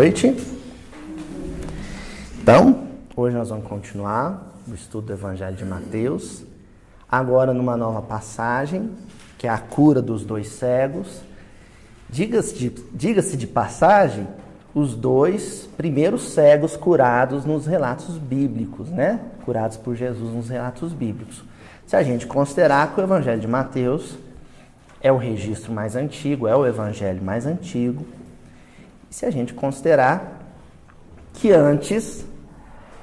[0.00, 0.34] Noite.
[2.40, 6.42] Então, hoje nós vamos continuar o estudo do Evangelho de Mateus,
[7.06, 8.92] agora numa nova passagem,
[9.36, 11.20] que é a cura dos dois cegos.
[12.08, 14.26] Diga-se de, diga de passagem,
[14.74, 19.20] os dois primeiros cegos curados nos relatos bíblicos, né?
[19.44, 21.44] Curados por Jesus nos relatos bíblicos.
[21.86, 24.16] Se a gente considerar que o Evangelho de Mateus
[25.02, 28.06] é o registro mais antigo, é o Evangelho mais antigo,
[29.10, 30.40] se a gente considerar
[31.34, 32.24] que antes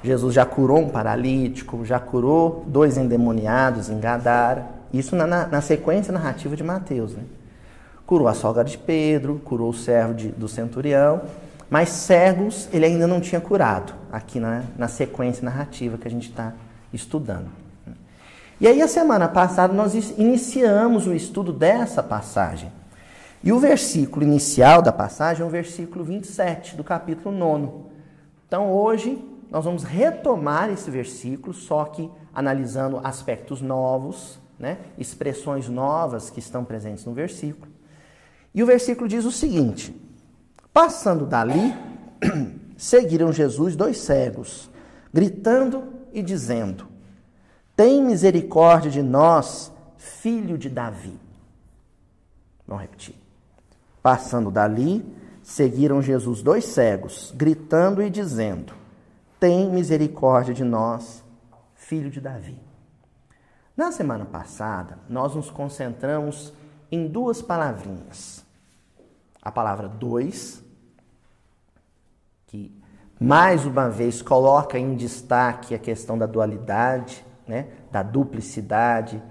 [0.02, 6.12] Jesus já curou um paralítico, já curou dois endemoniados em Gadara, isso na, na sequência
[6.12, 7.22] narrativa de Mateus, né?
[8.06, 11.20] Curou a sogra de Pedro, curou o servo de, do centurião,
[11.68, 16.30] mas cegos ele ainda não tinha curado, aqui na, na sequência narrativa que a gente
[16.30, 16.54] está
[16.92, 17.48] estudando.
[18.60, 22.72] E aí, a semana passada, nós iniciamos o estudo dessa passagem.
[23.42, 27.88] E o versículo inicial da passagem é o versículo 27 do capítulo 9.
[28.46, 34.78] Então, hoje, nós vamos retomar esse versículo, só que analisando aspectos novos, né?
[34.98, 37.70] expressões novas que estão presentes no versículo.
[38.54, 39.94] E o versículo diz o seguinte:
[40.72, 41.74] Passando dali,
[42.76, 44.68] seguiram Jesus dois cegos,
[45.12, 46.86] gritando e dizendo:
[47.76, 51.18] Tem misericórdia de nós, filho de Davi.
[52.66, 53.17] Vamos repetir.
[54.02, 55.04] Passando dali,
[55.42, 58.72] seguiram Jesus dois cegos, gritando e dizendo:
[59.40, 61.24] Tem misericórdia de nós,
[61.74, 62.60] filho de Davi.
[63.76, 66.52] Na semana passada, nós nos concentramos
[66.90, 68.44] em duas palavrinhas.
[69.40, 70.62] A palavra dois,
[72.46, 72.76] que
[73.20, 79.22] mais uma vez coloca em destaque a questão da dualidade, né, da duplicidade,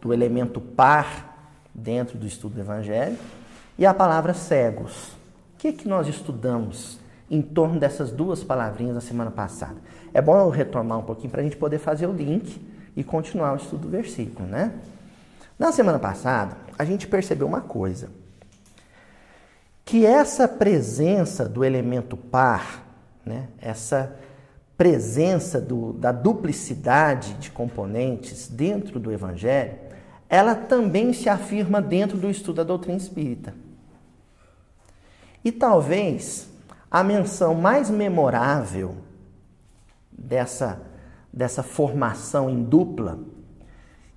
[0.00, 3.18] do elemento par dentro do estudo do Evangelho,
[3.78, 5.08] e a palavra cegos.
[5.54, 6.98] O que, que nós estudamos
[7.30, 9.76] em torno dessas duas palavrinhas na semana passada?
[10.12, 12.60] É bom eu retomar um pouquinho para a gente poder fazer o link
[12.96, 14.72] e continuar o estudo do versículo, né?
[15.58, 18.08] Na semana passada, a gente percebeu uma coisa
[19.84, 22.84] que essa presença do elemento par,
[23.24, 24.16] né, essa
[24.76, 29.74] presença do, da duplicidade de componentes dentro do Evangelho,
[30.28, 33.54] ela também se afirma dentro do estudo da doutrina espírita.
[35.44, 36.48] E talvez
[36.90, 38.96] a menção mais memorável
[40.10, 40.80] dessa,
[41.30, 43.18] dessa formação em dupla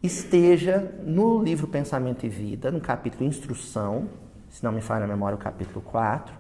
[0.01, 4.07] esteja no livro Pensamento e Vida, no capítulo Instrução,
[4.49, 6.33] se não me falha a memória, o capítulo 4,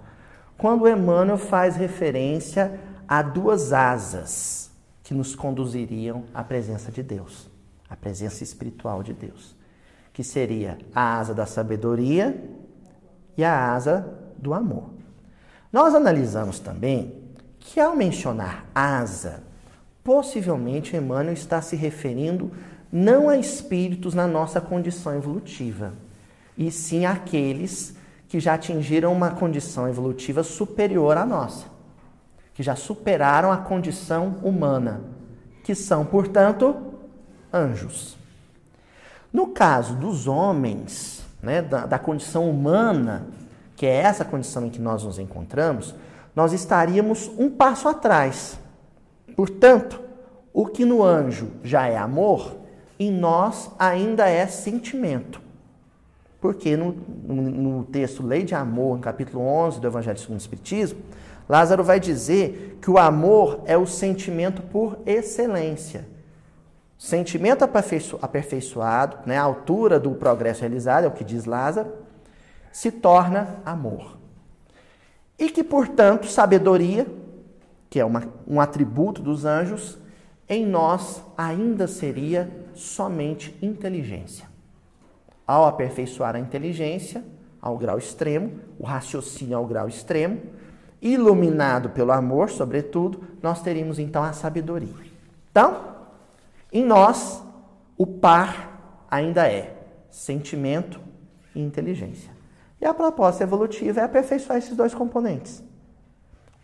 [0.57, 4.71] quando Emmanuel faz referência a duas asas
[5.03, 7.49] que nos conduziriam à presença de Deus,
[7.89, 9.55] à presença espiritual de Deus,
[10.13, 12.41] que seria a asa da sabedoria
[13.35, 14.89] e a asa do amor.
[15.71, 17.13] Nós analisamos também
[17.59, 19.43] que ao mencionar asa,
[20.03, 22.51] possivelmente Emmanuel está se referindo
[22.91, 25.93] não a espíritos na nossa condição evolutiva,
[26.57, 27.95] e sim àqueles
[28.27, 31.65] que já atingiram uma condição evolutiva superior à nossa,
[32.53, 35.01] que já superaram a condição humana,
[35.63, 36.75] que são, portanto,
[37.53, 38.17] anjos.
[39.31, 43.27] No caso dos homens, né, da, da condição humana,
[43.77, 45.93] que é essa condição em que nós nos encontramos,
[46.35, 48.59] nós estaríamos um passo atrás.
[49.35, 50.01] Portanto,
[50.51, 52.57] o que no anjo já é amor,
[52.99, 55.39] em nós ainda é sentimento.
[56.41, 56.91] Porque no,
[57.23, 60.99] no, no, texto Lei de Amor, no capítulo 11 do Evangelho segundo o Espiritismo,
[61.47, 66.07] Lázaro vai dizer que o amor é o sentimento por excelência.
[66.97, 72.06] Sentimento aperfeiçoado, né, a altura do progresso realizado, é o que diz Lázaro,
[72.77, 74.19] se torna amor.
[75.35, 77.07] E que, portanto, sabedoria,
[77.89, 79.97] que é uma, um atributo dos anjos,
[80.47, 84.47] em nós ainda seria somente inteligência
[85.47, 87.25] ao aperfeiçoar a inteligência
[87.59, 90.39] ao grau extremo, o raciocínio ao grau extremo,
[91.01, 94.93] iluminado pelo amor, sobretudo, nós teríamos então a sabedoria.
[95.49, 95.81] Então,
[96.71, 97.43] em nós,
[97.97, 99.75] o par ainda é
[100.11, 100.99] sentimento
[101.55, 102.36] e inteligência.
[102.79, 105.63] E a proposta evolutiva é aperfeiçoar esses dois componentes.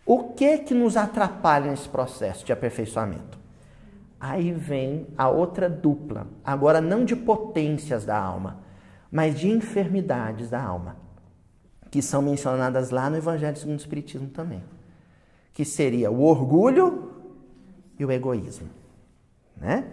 [0.06, 3.38] O que que nos atrapalha nesse processo de aperfeiçoamento?
[4.20, 8.60] Aí vem a outra dupla, agora não de potências da alma,
[9.10, 10.96] mas de enfermidades da alma,
[11.90, 14.62] que são mencionadas lá no Evangelho segundo o Espiritismo também,
[15.52, 17.12] que seria o orgulho
[17.98, 18.68] e o egoísmo,
[19.56, 19.84] né?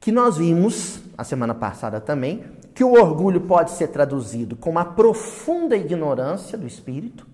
[0.00, 4.84] Que nós vimos a semana passada também que o orgulho pode ser traduzido como a
[4.84, 7.26] profunda ignorância do espírito,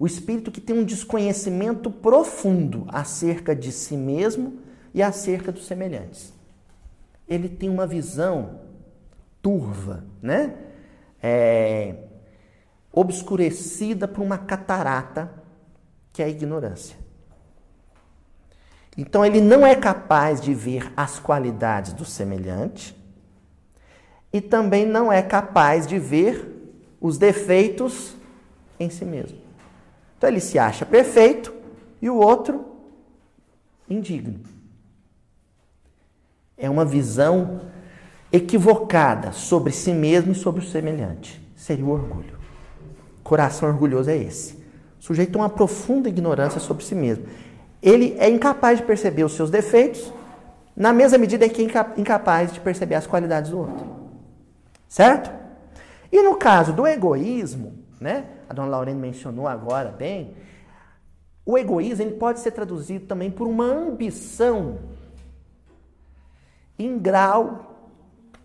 [0.00, 4.60] O espírito que tem um desconhecimento profundo acerca de si mesmo
[4.94, 6.32] e acerca dos semelhantes.
[7.26, 8.60] Ele tem uma visão
[9.42, 10.54] turva, né?
[11.20, 11.96] É,
[12.92, 15.32] obscurecida por uma catarata
[16.12, 16.96] que é a ignorância.
[18.96, 22.97] Então ele não é capaz de ver as qualidades do semelhante
[24.32, 26.54] e também não é capaz de ver
[27.00, 28.14] os defeitos
[28.78, 29.38] em si mesmo.
[30.16, 31.52] Então ele se acha perfeito
[32.02, 32.64] e o outro
[33.88, 34.40] indigno.
[36.56, 37.60] É uma visão
[38.32, 41.40] equivocada sobre si mesmo e sobre o semelhante.
[41.56, 42.36] Seria o orgulho.
[43.22, 44.54] Coração orgulhoso é esse.
[45.00, 47.26] O sujeito tem uma profunda ignorância sobre si mesmo.
[47.80, 50.12] Ele é incapaz de perceber os seus defeitos,
[50.76, 54.07] na mesma medida que é incapaz de perceber as qualidades do outro.
[54.88, 55.30] Certo?
[56.10, 58.24] E no caso do egoísmo, né?
[58.48, 60.34] A dona Laurene mencionou agora bem,
[61.44, 64.78] o egoísmo ele pode ser traduzido também por uma ambição
[66.78, 67.90] em grau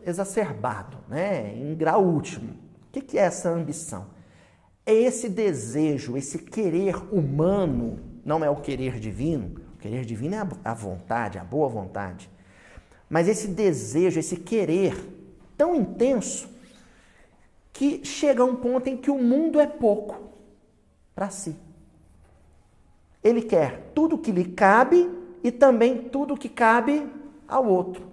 [0.05, 1.53] exacerbado, né?
[1.55, 2.53] em grau último.
[2.87, 4.07] O que é essa ambição?
[4.85, 9.61] É esse desejo, esse querer humano, não é o querer divino.
[9.75, 12.29] O querer divino é a vontade, a boa vontade.
[13.09, 14.95] Mas esse desejo, esse querer
[15.63, 16.49] tão intenso
[17.71, 20.33] que chega a um ponto em que o mundo é pouco
[21.15, 21.55] para si.
[23.23, 25.09] Ele quer tudo que lhe cabe
[25.41, 27.09] e também tudo que cabe
[27.47, 28.05] ao outro.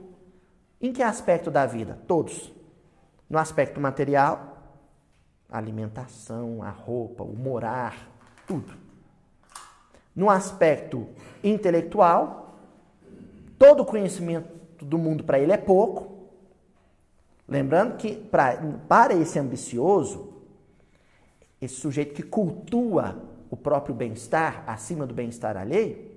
[0.80, 1.98] Em que aspecto da vida?
[2.06, 2.52] Todos.
[3.28, 4.62] No aspecto material,
[5.50, 8.08] a alimentação, a roupa, o morar,
[8.46, 8.72] tudo.
[10.14, 11.04] No aspecto
[11.42, 12.60] intelectual,
[13.58, 16.19] todo o conhecimento do mundo para ele é pouco.
[17.50, 18.56] Lembrando que pra,
[18.88, 20.32] para esse ambicioso,
[21.60, 23.20] esse sujeito que cultua
[23.50, 26.08] o próprio bem-estar acima do bem-estar alheio,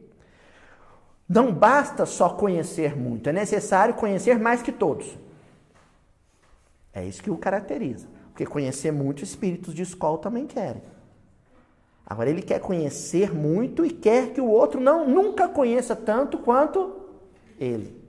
[1.28, 5.18] não basta só conhecer muito, é necessário conhecer mais que todos.
[6.94, 8.08] É isso que o caracteriza.
[8.30, 10.84] Porque conhecer muito, espíritos de escola também querem.
[12.06, 16.96] Agora, ele quer conhecer muito e quer que o outro não nunca conheça tanto quanto
[17.60, 18.03] ele.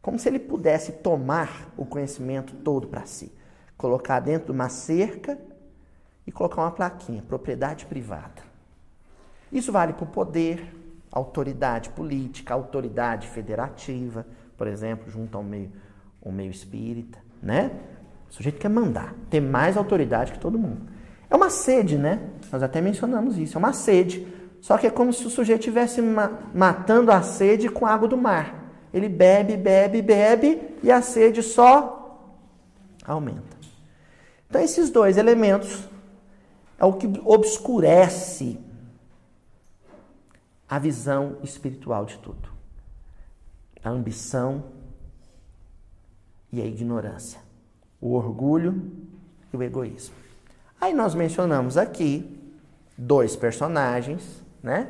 [0.00, 3.32] Como se ele pudesse tomar o conhecimento todo para si,
[3.76, 5.38] colocar dentro de uma cerca
[6.26, 8.42] e colocar uma plaquinha, propriedade privada.
[9.50, 10.74] Isso vale para o poder,
[11.10, 15.72] autoridade política, autoridade federativa, por exemplo, junto ao meio,
[16.24, 17.70] ao meio espírita, né?
[18.28, 20.82] O sujeito quer mandar, ter mais autoridade que todo mundo.
[21.30, 22.28] É uma sede, né?
[22.52, 24.26] Nós até mencionamos isso, é uma sede.
[24.60, 28.16] Só que é como se o sujeito estivesse ma matando a sede com água do
[28.16, 28.67] mar.
[28.92, 31.98] Ele bebe, bebe, bebe e a sede só
[33.04, 33.56] aumenta.
[34.48, 35.88] Então, esses dois elementos
[36.78, 38.58] é o que obscurece
[40.68, 42.48] a visão espiritual de tudo.
[43.82, 44.64] A ambição
[46.52, 47.40] e a ignorância.
[48.00, 48.90] O orgulho
[49.52, 50.14] e o egoísmo.
[50.80, 52.38] Aí nós mencionamos aqui
[52.96, 54.88] dois personagens, né?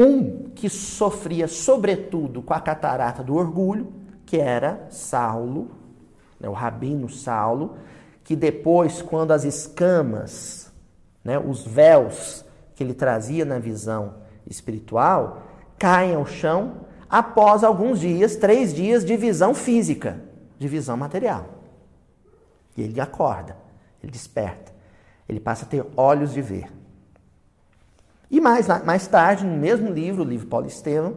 [0.00, 3.92] Um que sofria sobretudo com a catarata do orgulho,
[4.24, 5.72] que era Saulo,
[6.38, 7.76] né, o rabino Saulo,
[8.22, 10.70] que depois, quando as escamas,
[11.24, 12.44] né, os véus
[12.76, 14.14] que ele trazia na visão
[14.46, 15.42] espiritual
[15.76, 20.20] caem ao chão após alguns dias, três dias de visão física,
[20.60, 21.46] de visão material.
[22.76, 23.56] E ele acorda,
[24.00, 24.72] ele desperta,
[25.28, 26.77] ele passa a ter olhos de ver.
[28.30, 31.16] E mais, mais tarde, no mesmo livro, o livro Paulo Estevam,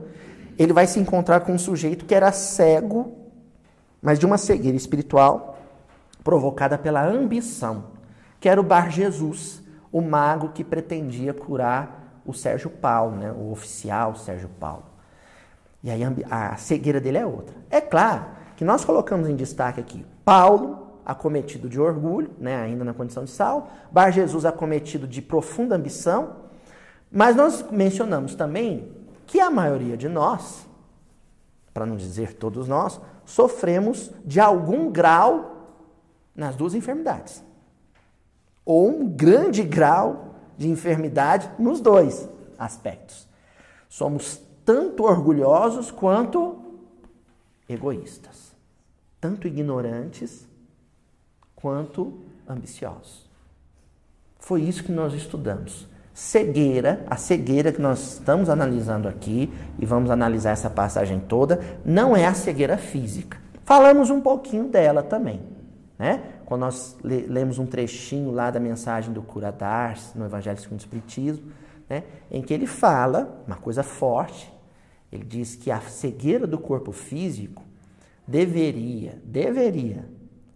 [0.57, 3.17] ele vai se encontrar com um sujeito que era cego,
[4.01, 5.57] mas de uma cegueira espiritual
[6.23, 7.85] provocada pela ambição,
[8.39, 13.31] que era o Bar Jesus, o mago que pretendia curar o Sérgio Paulo, né?
[13.31, 14.83] o oficial Sérgio Paulo.
[15.83, 17.55] E aí a cegueira dele é outra.
[17.69, 18.25] É claro
[18.55, 22.61] que nós colocamos em destaque aqui Paulo, acometido de orgulho, né?
[22.61, 26.35] ainda na condição de sal, Bar Jesus acometido de profunda ambição,
[27.11, 28.91] mas nós mencionamos também
[29.27, 30.65] que a maioria de nós,
[31.73, 35.67] para não dizer todos nós, sofremos de algum grau
[36.35, 37.43] nas duas enfermidades.
[38.65, 43.27] Ou um grande grau de enfermidade nos dois aspectos.
[43.89, 46.61] Somos tanto orgulhosos quanto
[47.67, 48.55] egoístas,
[49.19, 50.47] tanto ignorantes
[51.55, 53.29] quanto ambiciosos.
[54.39, 55.87] Foi isso que nós estudamos.
[56.13, 62.15] Cegueira, a cegueira que nós estamos analisando aqui, e vamos analisar essa passagem toda, não
[62.15, 63.37] é a cegueira física.
[63.63, 65.41] Falamos um pouquinho dela também,
[65.97, 66.21] Né?
[66.45, 70.81] Quando nós lemos um trechinho lá da mensagem do cura Dars, no Evangelho segundo o
[70.81, 71.49] Espiritismo,
[71.89, 72.03] né?
[72.29, 74.51] em que ele fala uma coisa forte,
[75.11, 77.63] ele diz que a cegueira do corpo físico
[78.27, 80.05] deveria, deveria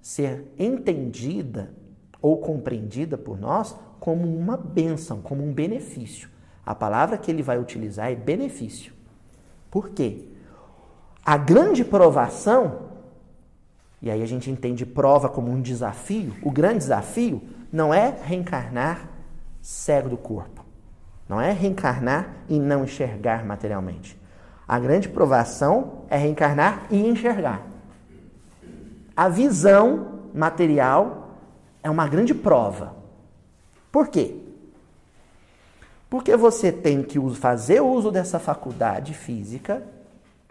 [0.02, 1.74] ser entendida
[2.22, 6.30] ou compreendida por nós como uma bênção, como um benefício.
[6.66, 8.94] A palavra que ele vai utilizar é benefício.
[9.70, 10.30] Por quê?
[11.26, 12.90] A grande provação,
[14.02, 19.10] e aí a gente entende prova como um desafio, o grande desafio não é reencarnar
[19.62, 20.64] cego do corpo.
[21.28, 24.18] Não é reencarnar e não enxergar materialmente.
[24.68, 27.66] A grande provação é reencarnar e enxergar.
[29.16, 31.38] A visão material
[31.82, 32.96] é uma grande prova.
[33.96, 34.36] Por quê?
[36.10, 39.88] Porque você tem que fazer uso dessa faculdade física,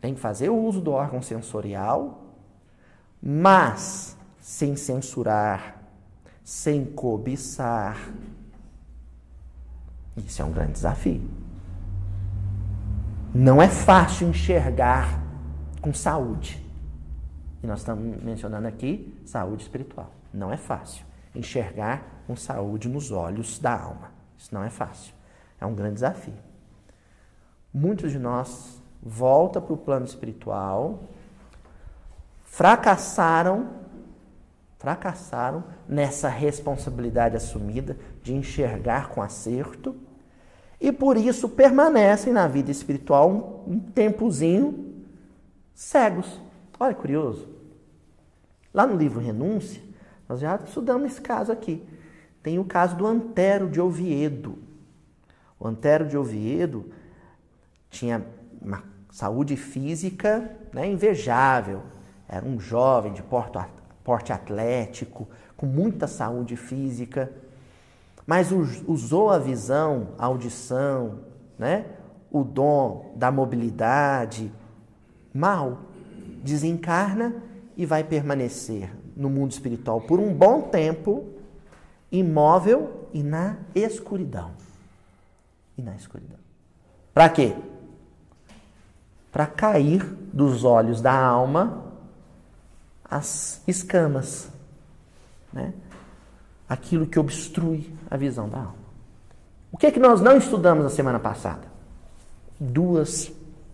[0.00, 2.22] tem que fazer o uso do órgão sensorial,
[3.22, 5.76] mas sem censurar,
[6.42, 8.14] sem cobiçar.
[10.16, 11.28] Isso é um grande desafio.
[13.34, 15.22] Não é fácil enxergar
[15.82, 16.64] com saúde.
[17.62, 20.10] E nós estamos mencionando aqui saúde espiritual.
[20.32, 24.12] Não é fácil enxergar com saúde nos olhos da alma.
[24.36, 25.14] Isso não é fácil.
[25.60, 26.34] É um grande desafio.
[27.72, 31.04] Muitos de nós voltam para o plano espiritual,
[32.44, 33.70] fracassaram,
[34.78, 39.96] fracassaram nessa responsabilidade assumida de enxergar com acerto
[40.80, 45.02] e por isso permanecem na vida espiritual um, um tempozinho
[45.74, 46.40] cegos.
[46.78, 47.48] Olha, curioso.
[48.72, 49.82] Lá no livro Renúncia,
[50.28, 51.82] nós já estudamos esse caso aqui.
[52.44, 54.58] Tem o caso do Antero de Oviedo.
[55.58, 56.90] O Antero de Oviedo
[57.88, 58.22] tinha
[58.60, 61.80] uma saúde física né, invejável.
[62.28, 67.32] Era um jovem de porte atlético, com muita saúde física,
[68.26, 68.50] mas
[68.86, 71.20] usou a visão, a audição,
[71.58, 71.86] né,
[72.30, 74.52] o dom da mobilidade
[75.32, 75.78] mal.
[76.42, 77.42] Desencarna
[77.74, 81.33] e vai permanecer no mundo espiritual por um bom tempo,
[82.18, 84.52] imóvel e na escuridão.
[85.76, 86.38] E na escuridão.
[87.12, 87.54] Para quê?
[89.32, 91.92] Para cair dos olhos da alma
[93.10, 94.48] as escamas,
[95.52, 95.72] né?
[96.68, 98.84] Aquilo que obstrui a visão da alma.
[99.70, 101.62] O que é que nós não estudamos na semana passada?
[102.58, 103.30] Duas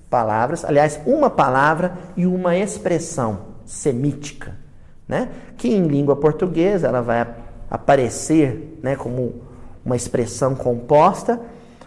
[0.08, 4.56] palavras, aliás, uma palavra e uma expressão semítica,
[5.06, 5.30] né?
[5.56, 7.20] que em língua portuguesa ela vai
[7.70, 9.42] aparecer né, como
[9.84, 11.40] uma expressão composta,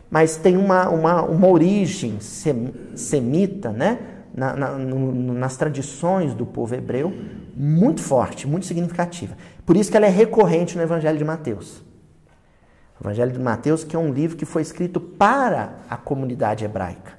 [0.09, 3.99] mas tem uma, uma, uma origem semita né,
[4.33, 7.13] na, na, no, nas tradições do povo hebreu
[7.55, 9.35] muito forte, muito significativa.
[9.65, 11.83] Por isso que ela é recorrente no Evangelho de Mateus.
[12.99, 17.13] O Evangelho de Mateus, que é um livro que foi escrito para a comunidade hebraica.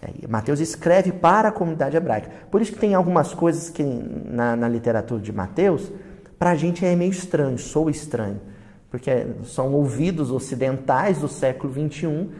[0.00, 2.30] É, Mateus escreve para a comunidade hebraica.
[2.50, 5.90] Por isso que tem algumas coisas que na, na literatura de Mateus,
[6.38, 8.40] para a gente é meio estranho, sou estranho.
[8.90, 12.30] Porque são ouvidos ocidentais do século XXI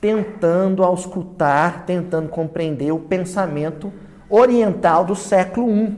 [0.00, 3.92] tentando auscultar, tentando compreender o pensamento
[4.28, 5.96] oriental do século I.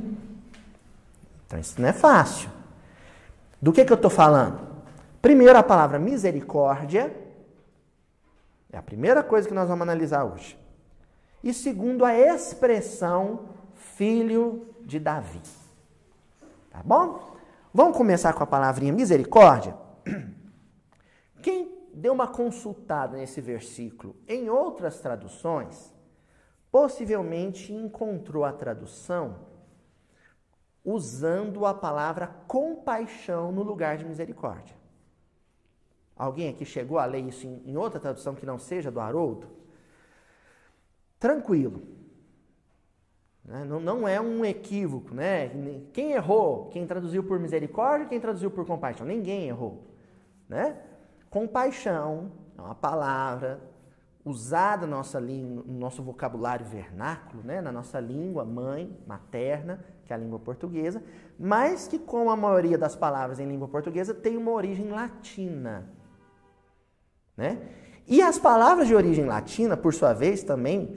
[1.46, 2.50] Então isso não é fácil.
[3.62, 4.60] Do que, que eu estou falando?
[5.22, 7.14] Primeiro, a palavra misericórdia
[8.70, 10.58] é a primeira coisa que nós vamos analisar hoje
[11.42, 13.40] e segundo a expressão
[13.96, 15.40] filho de Davi.
[16.70, 17.33] Tá bom?
[17.76, 19.76] Vamos começar com a palavrinha misericórdia?
[21.42, 25.92] Quem deu uma consultada nesse versículo em outras traduções,
[26.70, 29.40] possivelmente encontrou a tradução
[30.84, 34.76] usando a palavra compaixão no lugar de misericórdia.
[36.14, 39.48] Alguém aqui chegou a ler isso em, outra tradução que não seja do Haroldo?
[41.18, 41.82] tranquilo.
[43.44, 43.64] Né?
[43.64, 45.50] Não, não é um equívoco, né?
[45.92, 46.68] Quem errou?
[46.70, 49.06] Quem traduziu por misericórdia, quem traduziu por compaixão?
[49.06, 49.84] Ninguém errou,
[50.48, 50.78] né?
[51.28, 53.60] Compaixão é uma palavra
[54.24, 57.60] usada nossa língua, no nosso vocabulário vernáculo, né?
[57.60, 61.02] na nossa língua mãe, materna, que é a língua portuguesa,
[61.38, 65.90] mas que, como a maioria das palavras em língua portuguesa, tem uma origem latina.
[67.36, 67.60] Né?
[68.06, 70.96] E as palavras de origem latina, por sua vez, também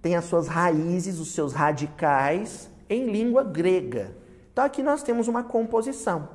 [0.00, 4.16] tem as suas raízes, os seus radicais em língua grega.
[4.52, 6.28] Então aqui nós temos uma composição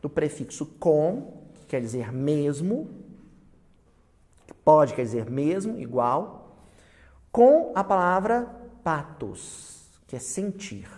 [0.00, 2.88] do prefixo com, que quer dizer mesmo,
[4.64, 6.58] pode quer dizer mesmo, igual,
[7.32, 8.48] com a palavra
[8.82, 10.88] patos, que é sentir.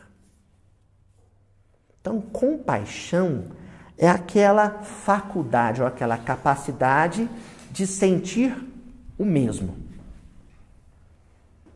[2.01, 3.45] Então, compaixão
[3.99, 7.29] é aquela faculdade ou aquela capacidade
[7.71, 8.57] de sentir
[9.19, 9.77] o mesmo,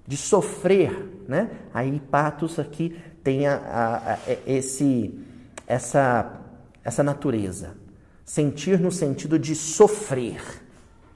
[0.06, 1.50] de sofrer, né?
[1.72, 5.18] Aí Patos aqui tem a, a, a, esse,
[5.66, 6.40] essa,
[6.82, 7.76] essa natureza,
[8.24, 10.42] sentir no sentido de sofrer,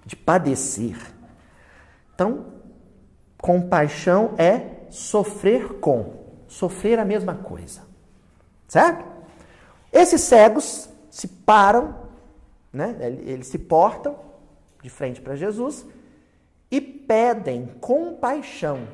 [0.07, 0.97] de padecer.
[2.15, 2.47] Então,
[3.37, 6.15] compaixão é sofrer com,
[6.47, 7.83] sofrer a mesma coisa,
[8.67, 9.05] certo?
[9.93, 11.95] Esses cegos se param,
[12.73, 12.97] né?
[13.27, 14.17] eles se portam
[14.83, 15.85] de frente para Jesus
[16.71, 18.87] e pedem compaixão.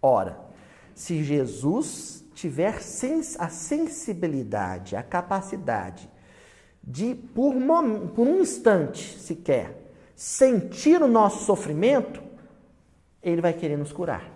[0.00, 0.38] Ora,
[0.94, 2.78] se Jesus tiver
[3.38, 6.08] a sensibilidade, a capacidade
[6.82, 9.74] de, por, um, por um instante sequer,
[10.14, 12.22] sentir o nosso sofrimento,
[13.22, 14.30] ele vai querer nos curar.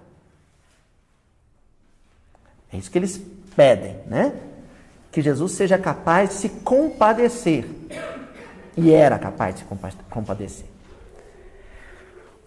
[2.73, 3.21] É isso que eles
[3.55, 4.35] pedem, né?
[5.13, 7.67] Que Jesus seja capaz de se compadecer.
[8.77, 9.67] E era capaz de se
[10.09, 10.67] compadecer.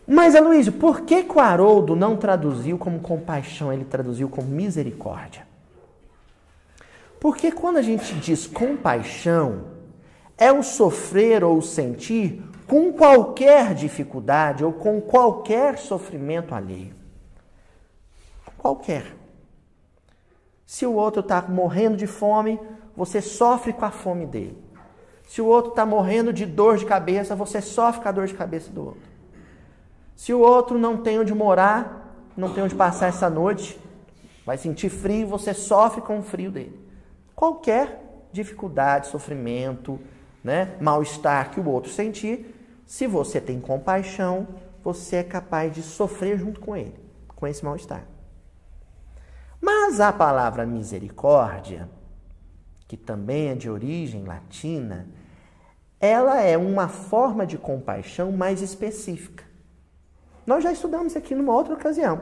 [0.05, 5.47] Mas, Aloysio, por que, que o Haroldo não traduziu como compaixão, ele traduziu como misericórdia?
[7.19, 9.63] Porque quando a gente diz compaixão,
[10.37, 16.93] é o sofrer ou o sentir com qualquer dificuldade ou com qualquer sofrimento alheio.
[18.57, 19.15] Qualquer.
[20.65, 22.59] Se o outro está morrendo de fome,
[22.95, 24.57] você sofre com a fome dele.
[25.25, 28.33] Se o outro está morrendo de dor de cabeça, você sofre com a dor de
[28.33, 29.12] cabeça do outro.
[30.15, 33.79] Se o outro não tem onde morar, não tem onde passar essa noite,
[34.45, 36.79] vai sentir frio, você sofre com o frio dele.
[37.35, 39.99] Qualquer dificuldade, sofrimento,
[40.43, 42.53] né, mal-estar que o outro sentir,
[42.85, 44.47] se você tem compaixão,
[44.83, 46.95] você é capaz de sofrer junto com ele,
[47.35, 48.05] com esse mal-estar.
[49.61, 51.89] Mas a palavra misericórdia,
[52.87, 55.07] que também é de origem latina,
[55.99, 59.42] ela é uma forma de compaixão mais específica.
[60.45, 62.21] Nós já estudamos aqui numa outra ocasião.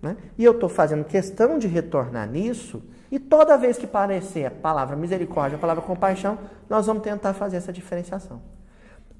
[0.00, 0.16] Né?
[0.36, 4.96] E eu estou fazendo questão de retornar nisso, e toda vez que parecer a palavra
[4.96, 8.40] misericórdia, a palavra compaixão, nós vamos tentar fazer essa diferenciação.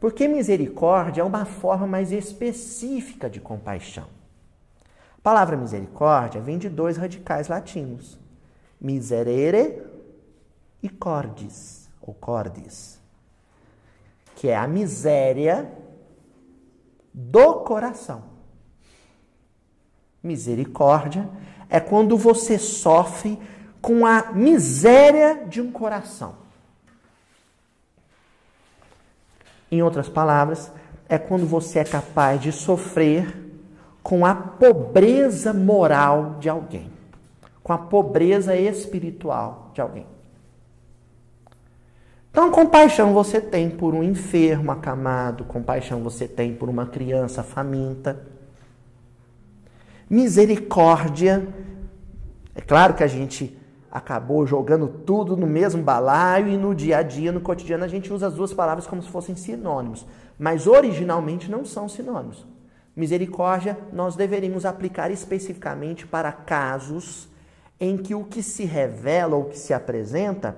[0.00, 4.06] Porque misericórdia é uma forma mais específica de compaixão.
[5.18, 8.18] A palavra misericórdia vem de dois radicais latinos:
[8.80, 9.80] miserere
[10.82, 13.00] e cordis, ou cordis,
[14.34, 15.70] que é a miséria
[17.12, 18.24] do coração.
[20.22, 21.28] Misericórdia
[21.68, 23.38] é quando você sofre
[23.80, 26.36] com a miséria de um coração.
[29.70, 30.70] Em outras palavras,
[31.08, 33.42] é quando você é capaz de sofrer
[34.02, 36.90] com a pobreza moral de alguém,
[37.62, 40.11] com a pobreza espiritual de alguém.
[42.32, 48.24] Então, compaixão você tem por um enfermo acamado, compaixão você tem por uma criança faminta.
[50.08, 51.46] Misericórdia.
[52.54, 53.54] É claro que a gente
[53.90, 58.10] acabou jogando tudo no mesmo balaio e no dia a dia, no cotidiano, a gente
[58.10, 60.06] usa as duas palavras como se fossem sinônimos,
[60.38, 62.46] mas originalmente não são sinônimos.
[62.96, 67.28] Misericórdia nós deveríamos aplicar especificamente para casos
[67.78, 70.56] em que o que se revela ou que se apresenta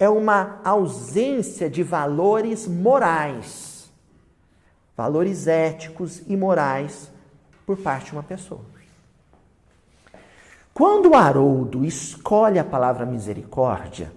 [0.00, 3.92] é uma ausência de valores morais,
[4.96, 7.12] valores éticos e morais
[7.66, 8.64] por parte de uma pessoa.
[10.72, 14.10] Quando o Haroldo escolhe a palavra misericórdia,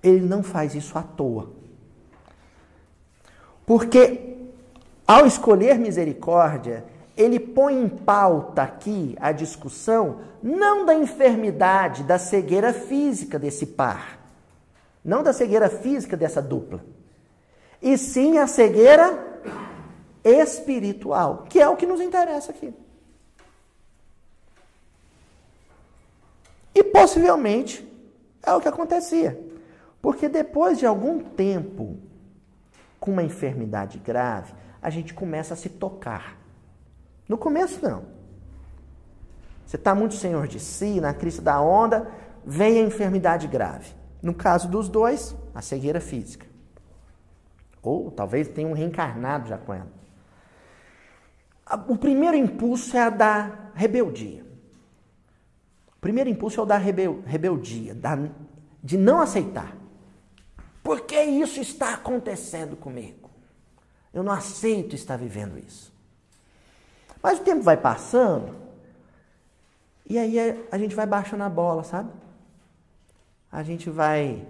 [0.00, 1.50] ele não faz isso à toa.
[3.66, 4.36] Porque
[5.04, 6.84] ao escolher misericórdia,
[7.16, 14.18] ele põe em pauta aqui a discussão não da enfermidade, da cegueira física desse par,
[15.04, 16.84] não da cegueira física dessa dupla,
[17.80, 19.40] e sim a cegueira
[20.22, 22.74] espiritual, que é o que nos interessa aqui.
[26.74, 27.86] E possivelmente
[28.42, 29.40] é o que acontecia,
[30.02, 31.96] porque depois de algum tempo
[33.00, 34.52] com uma enfermidade grave,
[34.82, 36.36] a gente começa a se tocar
[37.28, 38.04] no começo, não.
[39.66, 42.10] Você está muito senhor de si, na crise da onda,
[42.44, 43.92] vem a enfermidade grave.
[44.22, 46.46] No caso dos dois, a cegueira física.
[47.82, 49.90] Ou talvez tenha um reencarnado já com ela.
[51.88, 54.44] O primeiro impulso é a da rebeldia.
[55.96, 58.16] O primeiro impulso é o da rebel, rebeldia, da,
[58.82, 59.76] de não aceitar.
[60.82, 63.28] Por que isso está acontecendo comigo?
[64.14, 65.95] Eu não aceito estar vivendo isso.
[67.26, 68.54] Mas o tempo vai passando
[70.08, 70.38] e aí
[70.70, 72.08] a gente vai baixando a bola, sabe?
[73.56, 74.46] a gente vai.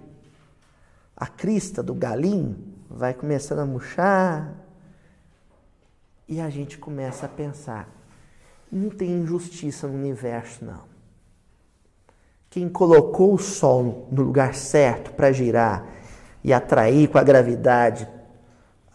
[1.16, 2.58] A crista do galinho
[2.90, 4.52] vai começando a murchar.
[6.28, 7.88] E a gente começa a pensar:
[8.70, 10.82] não tem injustiça no universo, não.
[12.50, 15.86] Quem colocou o Sol no lugar certo para girar
[16.42, 18.08] e atrair com a gravidade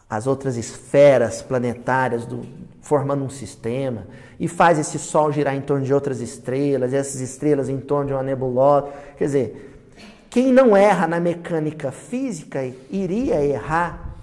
[0.09, 2.45] as outras esferas planetárias, do,
[2.81, 4.07] formando um sistema,
[4.39, 8.07] e faz esse Sol girar em torno de outras estrelas, e essas estrelas em torno
[8.07, 8.89] de uma nebulosa.
[9.17, 9.85] Quer dizer,
[10.29, 14.15] quem não erra na mecânica física iria errar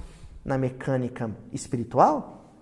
[0.44, 2.52] na mecânica espiritual?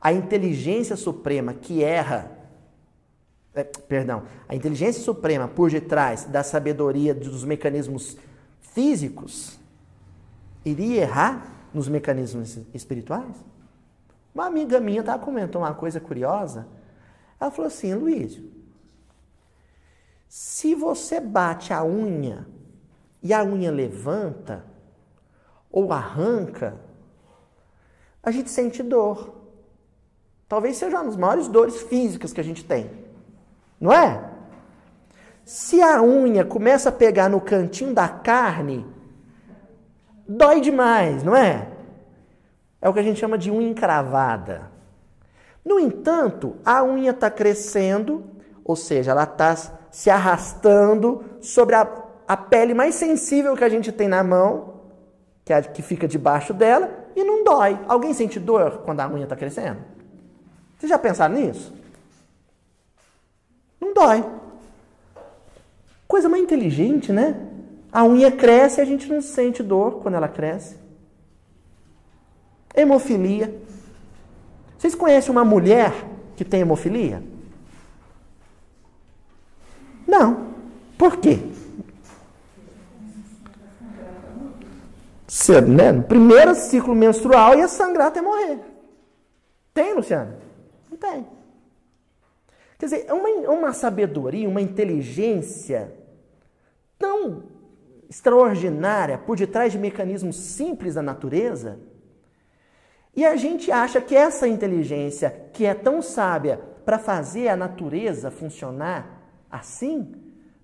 [0.00, 2.30] A inteligência suprema que erra,
[3.54, 8.16] é, perdão, a inteligência suprema por detrás da sabedoria dos mecanismos
[8.60, 9.58] físicos
[10.64, 13.51] iria errar nos mecanismos espirituais?
[14.34, 16.66] Uma amiga minha estava comentando uma coisa curiosa.
[17.38, 18.40] Ela falou assim, Luiz,
[20.28, 22.46] se você bate a unha
[23.22, 24.64] e a unha levanta
[25.70, 26.80] ou arranca,
[28.22, 29.34] a gente sente dor.
[30.48, 32.90] Talvez seja uma das maiores dores físicas que a gente tem.
[33.80, 34.30] Não é?
[35.44, 38.86] Se a unha começa a pegar no cantinho da carne,
[40.28, 41.71] dói demais, não é?
[42.82, 44.72] É o que a gente chama de unha encravada.
[45.64, 48.24] No entanto, a unha está crescendo,
[48.64, 49.54] ou seja, ela está
[49.88, 51.88] se arrastando sobre a,
[52.26, 54.80] a pele mais sensível que a gente tem na mão,
[55.44, 57.78] que é a que fica debaixo dela, e não dói.
[57.86, 59.78] Alguém sente dor quando a unha está crescendo?
[60.76, 61.72] Vocês já pensaram nisso?
[63.80, 64.24] Não dói.
[66.08, 67.36] Coisa mais inteligente, né?
[67.92, 70.81] A unha cresce e a gente não sente dor quando ela cresce.
[72.74, 73.62] Hemofilia.
[74.78, 75.92] Vocês conhecem uma mulher
[76.36, 77.22] que tem hemofilia?
[80.06, 80.52] Não.
[80.98, 81.38] Por quê?
[85.66, 85.92] Né?
[85.92, 88.60] No primeiro ciclo menstrual ia sangrar até morrer.
[89.72, 90.36] Tem, Luciano?
[90.90, 91.26] Não tem.
[92.78, 95.94] Quer dizer, é uma, uma sabedoria, uma inteligência
[96.98, 97.44] tão
[98.08, 101.78] extraordinária por detrás de mecanismos simples da natureza
[103.14, 108.30] e a gente acha que essa inteligência, que é tão sábia para fazer a natureza
[108.30, 109.20] funcionar
[109.50, 110.14] assim,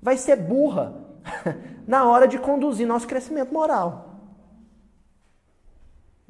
[0.00, 0.94] vai ser burra
[1.86, 4.08] na hora de conduzir nosso crescimento moral.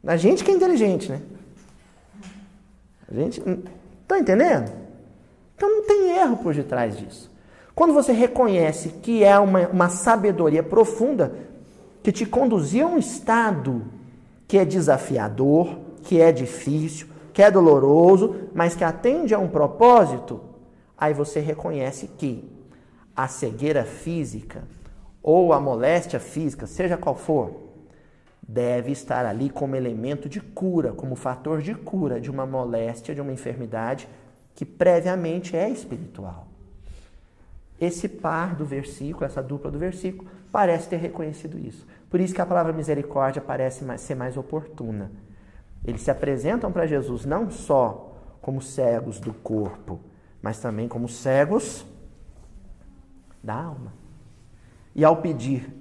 [0.04, 1.20] A gente que é inteligente, né?
[3.10, 3.42] A gente.
[4.06, 4.72] Tá entendendo?
[5.54, 7.30] Então não tem erro por detrás disso.
[7.74, 11.32] Quando você reconhece que é uma, uma sabedoria profunda
[12.02, 13.84] que te conduziu a um estado
[14.46, 20.40] que é desafiador, que é difícil, que é doloroso, mas que atende a um propósito,
[20.96, 22.50] aí você reconhece que
[23.14, 24.64] a cegueira física
[25.22, 27.52] ou a moléstia física, seja qual for,
[28.42, 33.20] deve estar ali como elemento de cura, como fator de cura de uma moléstia, de
[33.20, 34.08] uma enfermidade
[34.54, 36.48] que previamente é espiritual.
[37.78, 41.86] Esse par do versículo, essa dupla do versículo, parece ter reconhecido isso.
[42.08, 45.27] Por isso que a palavra misericórdia parece ser mais oportuna.
[45.84, 50.00] Eles se apresentam para Jesus não só como cegos do corpo,
[50.40, 51.84] mas também como cegos
[53.42, 53.92] da alma.
[54.94, 55.72] E ao pedir,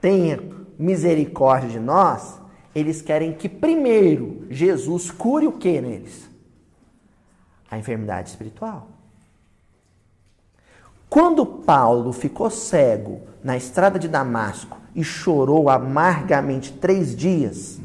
[0.00, 0.38] tenha
[0.78, 2.40] misericórdia de nós,
[2.74, 6.28] eles querem que primeiro Jesus cure o que neles?
[7.70, 8.88] A enfermidade espiritual.
[11.08, 17.80] Quando Paulo ficou cego na estrada de Damasco e chorou amargamente três dias,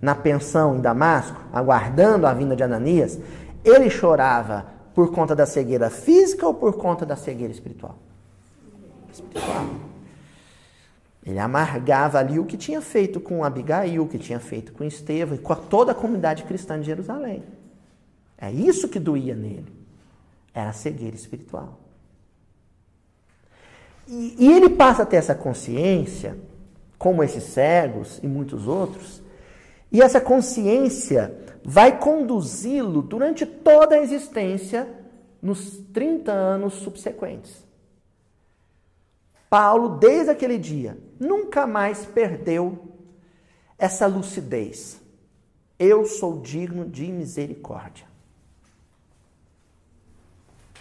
[0.00, 3.18] na pensão em Damasco, aguardando a vinda de Ananias,
[3.64, 7.98] ele chorava por conta da cegueira física ou por conta da cegueira espiritual?
[9.12, 9.66] Espiritual.
[11.24, 15.34] Ele amargava ali o que tinha feito com Abigail, o que tinha feito com Estevão
[15.34, 17.42] e com toda a comunidade cristã de Jerusalém.
[18.38, 19.72] É isso que doía nele.
[20.54, 21.80] Era a cegueira espiritual.
[24.06, 26.38] E, e ele passa a ter essa consciência,
[26.96, 29.20] como esses cegos e muitos outros,
[29.96, 34.86] e essa consciência vai conduzi-lo durante toda a existência
[35.40, 37.64] nos 30 anos subsequentes.
[39.48, 42.94] Paulo, desde aquele dia, nunca mais perdeu
[43.78, 45.00] essa lucidez.
[45.78, 48.06] Eu sou digno de misericórdia.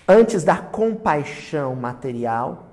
[0.05, 2.67] Antes da compaixão material,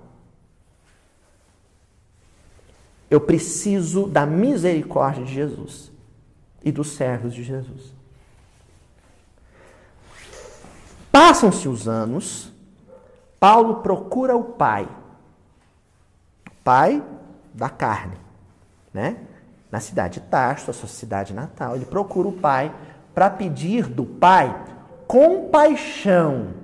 [3.09, 5.93] eu preciso da misericórdia de Jesus
[6.65, 7.93] e dos servos de Jesus.
[11.11, 12.53] Passam-se os anos,
[13.39, 14.89] Paulo procura o pai.
[16.65, 17.03] pai
[17.53, 18.17] da carne,
[18.95, 19.17] né?
[19.71, 22.75] Na cidade de Tarso, a sua cidade natal, ele procura o pai
[23.15, 24.65] para pedir do pai
[25.07, 26.55] compaixão.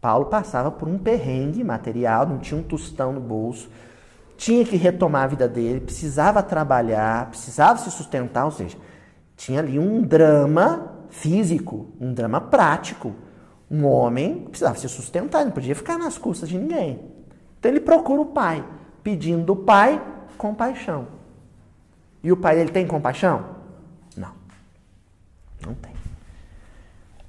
[0.00, 3.70] Paulo passava por um perrengue material, não tinha um tostão no bolso,
[4.36, 8.76] tinha que retomar a vida dele, precisava trabalhar, precisava se sustentar, ou seja,
[9.36, 13.14] tinha ali um drama físico, um drama prático.
[13.70, 17.00] Um homem precisava se sustentar, não podia ficar nas custas de ninguém.
[17.58, 18.64] Então ele procura o pai,
[19.02, 20.02] pedindo do pai
[20.36, 21.08] compaixão.
[22.22, 23.44] E o pai dele tem compaixão?
[24.16, 24.32] Não.
[25.64, 25.92] Não tem.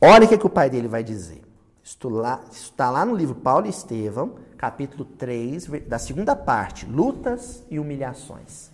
[0.02, 1.42] Olha o que, que o pai dele vai dizer.
[1.84, 1.98] Isso
[2.52, 8.72] está lá no livro Paulo e Estevão, capítulo 3, da segunda parte, lutas e humilhações.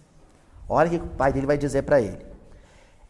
[0.67, 2.25] Olha o que o pai dele vai dizer para ele.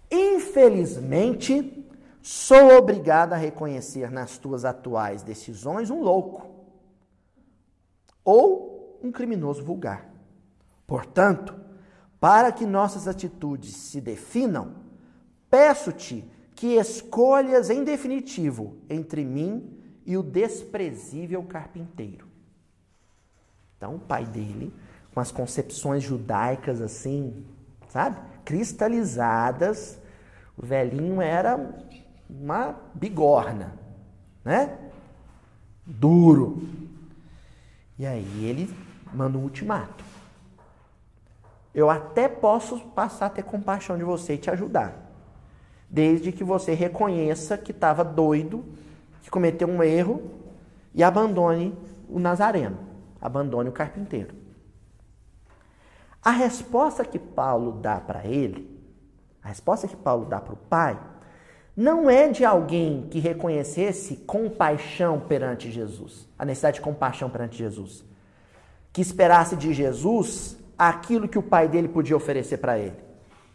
[0.10, 1.88] Infelizmente,
[2.22, 6.50] sou obrigado a reconhecer nas tuas atuais decisões um louco
[8.24, 10.12] ou um criminoso vulgar.
[10.86, 11.56] Portanto,
[12.20, 14.76] para que nossas atitudes se definam,
[15.50, 22.31] peço-te que escolhas em definitivo entre mim e o desprezível carpinteiro.
[23.82, 24.72] Então, o pai dele,
[25.12, 27.44] com as concepções judaicas assim,
[27.90, 28.16] sabe?
[28.46, 30.00] Cristalizadas,
[30.56, 31.74] o velhinho era
[32.30, 33.74] uma bigorna,
[34.46, 34.78] né?
[35.84, 36.62] Duro.
[37.98, 38.72] E aí ele
[39.12, 40.06] manda um ultimato.
[41.74, 44.94] Eu até posso passar a ter compaixão de você e te ajudar.
[45.90, 48.64] Desde que você reconheça que estava doido,
[49.24, 50.22] que cometeu um erro
[50.94, 51.76] e abandone
[52.08, 52.91] o Nazareno
[53.22, 54.34] abandone o carpinteiro.
[56.24, 58.80] A resposta que Paulo dá para ele,
[59.44, 61.00] a resposta que Paulo dá para o pai,
[61.76, 68.04] não é de alguém que reconhecesse compaixão perante Jesus, a necessidade de compaixão perante Jesus,
[68.92, 72.98] que esperasse de Jesus aquilo que o pai dele podia oferecer para ele: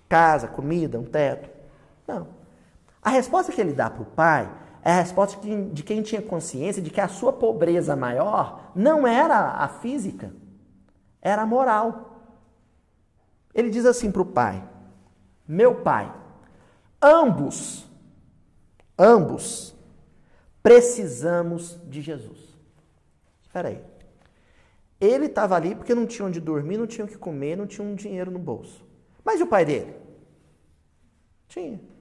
[0.09, 1.49] casa, comida, um teto.
[2.07, 2.29] Não.
[3.03, 4.51] A resposta que ele dá para o pai
[4.87, 5.37] é a resposta
[5.73, 10.33] de quem tinha consciência de que a sua pobreza maior não era a física,
[11.21, 12.23] era a moral.
[13.53, 14.63] Ele diz assim para o pai:
[15.45, 16.15] Meu pai,
[17.03, 17.85] ambos,
[18.97, 19.75] ambos
[20.63, 22.57] precisamos de Jesus.
[23.43, 23.83] Espera aí.
[25.01, 27.85] Ele estava ali porque não tinha onde dormir, não tinha o que comer, não tinha
[27.85, 28.87] um dinheiro no bolso.
[29.25, 29.97] Mas e o pai dele?
[31.49, 31.96] Tinha.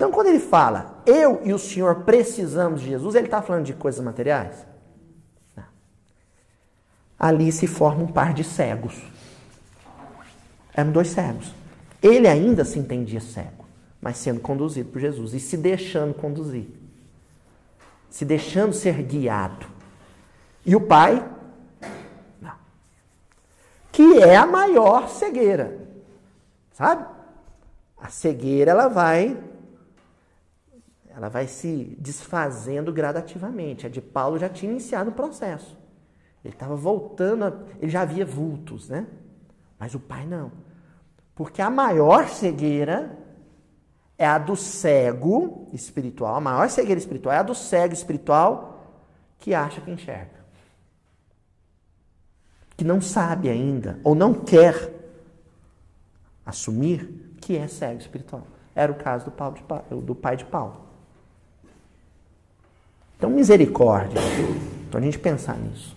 [0.00, 3.74] Então, quando ele fala, eu e o Senhor precisamos de Jesus, ele está falando de
[3.74, 4.66] coisas materiais?
[5.54, 5.66] Não.
[7.18, 8.98] Ali se forma um par de cegos.
[10.72, 11.54] Eram dois cegos.
[12.02, 13.66] Ele ainda se entendia cego,
[14.00, 16.66] mas sendo conduzido por Jesus e se deixando conduzir,
[18.08, 19.66] se deixando ser guiado.
[20.64, 21.22] E o pai,
[22.40, 22.54] não.
[23.92, 25.78] Que é a maior cegueira,
[26.72, 27.04] sabe?
[27.98, 29.49] A cegueira ela vai
[31.14, 33.86] ela vai se desfazendo gradativamente.
[33.86, 35.76] A de Paulo já tinha iniciado o processo.
[36.44, 39.06] Ele estava voltando, a, ele já havia vultos, né?
[39.78, 40.52] Mas o pai não.
[41.34, 43.18] Porque a maior cegueira
[44.16, 46.36] é a do cego espiritual.
[46.36, 48.78] A maior cegueira espiritual é a do cego espiritual
[49.38, 50.40] que acha que enxerga.
[52.76, 54.94] Que não sabe ainda, ou não quer
[56.44, 58.46] assumir que é cego espiritual.
[58.74, 60.89] Era o caso do, Paulo de, do pai de Paulo.
[63.20, 64.18] Então, misericórdia.
[64.88, 65.94] Então, a gente pensar nisso.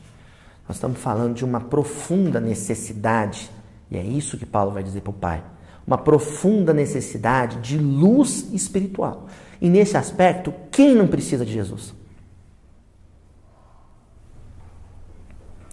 [0.68, 3.50] Nós estamos falando de uma profunda necessidade,
[3.90, 5.42] e é isso que Paulo vai dizer para o Pai.
[5.88, 9.28] Uma profunda necessidade de luz espiritual.
[9.62, 11.94] E nesse aspecto, quem não precisa de Jesus?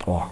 [0.06, 0.28] Ó.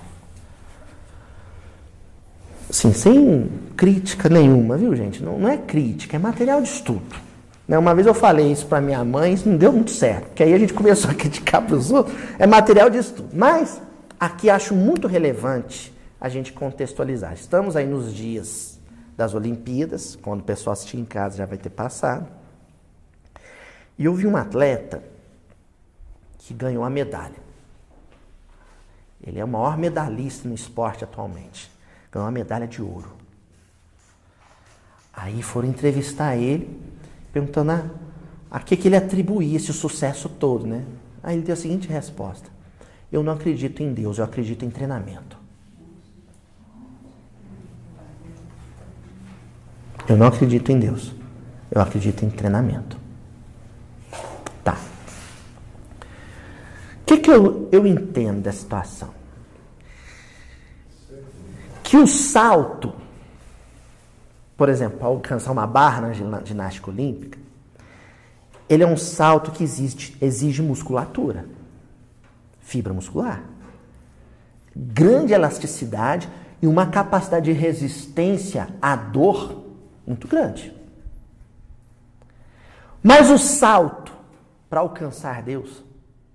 [2.71, 5.21] Assim, sem crítica nenhuma, viu, gente?
[5.21, 7.28] Não, não é crítica, é material de estudo.
[7.69, 10.43] Né, uma vez eu falei isso para minha mãe, isso não deu muito certo, porque
[10.43, 13.29] aí a gente começou a criticar para os outros, é material de estudo.
[13.35, 13.79] Mas
[14.19, 17.35] aqui acho muito relevante a gente contextualizar.
[17.35, 18.81] Estamos aí nos dias
[19.15, 22.27] das Olimpíadas, quando o pessoal assistir em casa já vai ter passado.
[23.99, 25.03] E eu vi um atleta
[26.39, 27.49] que ganhou a medalha.
[29.23, 31.71] Ele é o maior medalhista no esporte atualmente.
[32.11, 33.13] Ganhou a medalha de ouro.
[35.13, 36.81] Aí foram entrevistar ele
[37.33, 37.85] perguntando a,
[38.51, 40.85] a que, que ele atribuía esse sucesso todo, né?
[41.23, 42.49] Aí ele deu a seguinte resposta:
[43.11, 45.37] Eu não acredito em Deus, eu acredito em treinamento.
[50.09, 51.15] Eu não acredito em Deus,
[51.71, 52.97] eu acredito em treinamento.
[54.65, 54.79] Tá.
[57.03, 59.19] O que, que eu, eu entendo da situação?
[61.89, 62.93] que o salto,
[64.59, 67.39] por exemplo, alcançar uma barra na ginástica olímpica,
[68.69, 71.47] ele é um salto que existe, exige musculatura,
[72.59, 73.45] fibra muscular,
[74.75, 76.29] grande elasticidade
[76.61, 79.65] e uma capacidade de resistência à dor
[80.05, 80.75] muito grande.
[83.01, 84.13] Mas o salto
[84.69, 85.85] para alcançar Deus,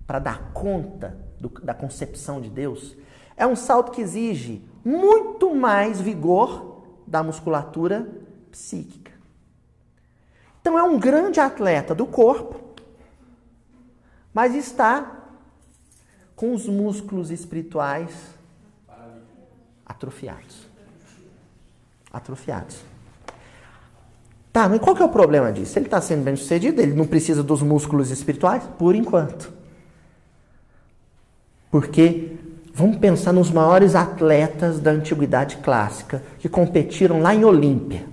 [0.08, 2.96] para dar conta do, da concepção de Deus,
[3.36, 6.73] é um salto que exige muito mais vigor
[7.06, 8.08] da musculatura
[8.52, 9.12] psíquica.
[10.62, 12.62] Então é um grande atleta do corpo,
[14.34, 15.24] mas está
[16.36, 18.12] com os músculos espirituais
[19.86, 20.68] atrofiados.
[22.12, 22.78] Atrofiados.
[24.52, 25.78] Tá, mas qual que é o problema disso?
[25.80, 28.64] Ele está sendo bem sucedido, ele não precisa dos músculos espirituais?
[28.78, 29.52] Por enquanto.
[31.72, 32.38] Porque
[32.74, 38.06] vamos pensar nos maiores atletas da antiguidade clássica que competiram lá em Olímpia.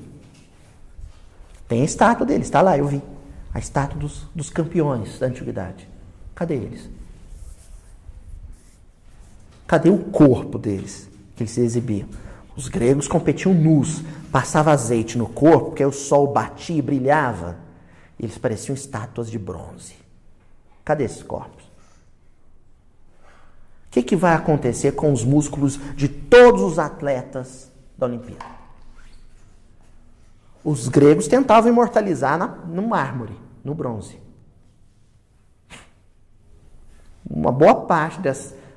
[1.67, 3.03] Tem a estátua deles, está lá, eu vi.
[3.55, 5.89] A estátua dos, dos campeões da antiguidade.
[6.35, 6.89] Cadê eles?
[9.67, 12.09] Cadê o corpo deles que eles exibiam?
[12.57, 17.57] Os gregos competiam nus, passava azeite no corpo, porque o sol batia e brilhava.
[18.19, 19.95] Eles pareciam estátuas de bronze.
[20.85, 21.60] Cadê esses corpos?
[23.91, 28.45] O que, que vai acontecer com os músculos de todos os atletas da Olimpíada?
[30.63, 34.17] Os gregos tentavam imortalizar na, no mármore, no bronze.
[37.29, 38.21] Uma boa parte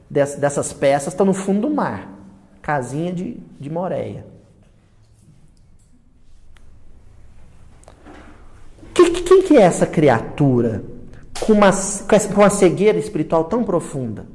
[0.09, 2.09] dessas peças está no fundo do mar
[2.59, 4.25] casinha de, de Moreia.
[8.95, 10.83] Quem que é essa criatura
[11.45, 14.25] com uma, com uma cegueira espiritual tão profunda?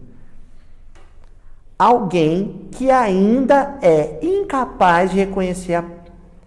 [1.78, 5.84] Alguém que ainda é incapaz de reconhecer a,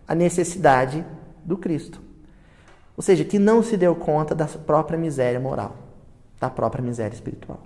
[0.07, 1.05] a necessidade
[1.45, 2.01] do Cristo.
[2.97, 5.75] Ou seja, que não se deu conta da própria miséria moral,
[6.39, 7.59] da própria miséria espiritual.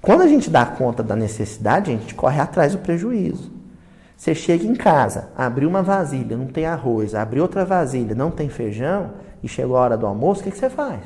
[0.00, 3.50] Quando a gente dá conta da necessidade, a gente corre atrás do prejuízo.
[4.16, 8.48] Você chega em casa, abriu uma vasilha, não tem arroz, abriu outra vasilha, não tem
[8.48, 9.12] feijão,
[9.42, 11.00] e chegou a hora do almoço, o que, que você faz?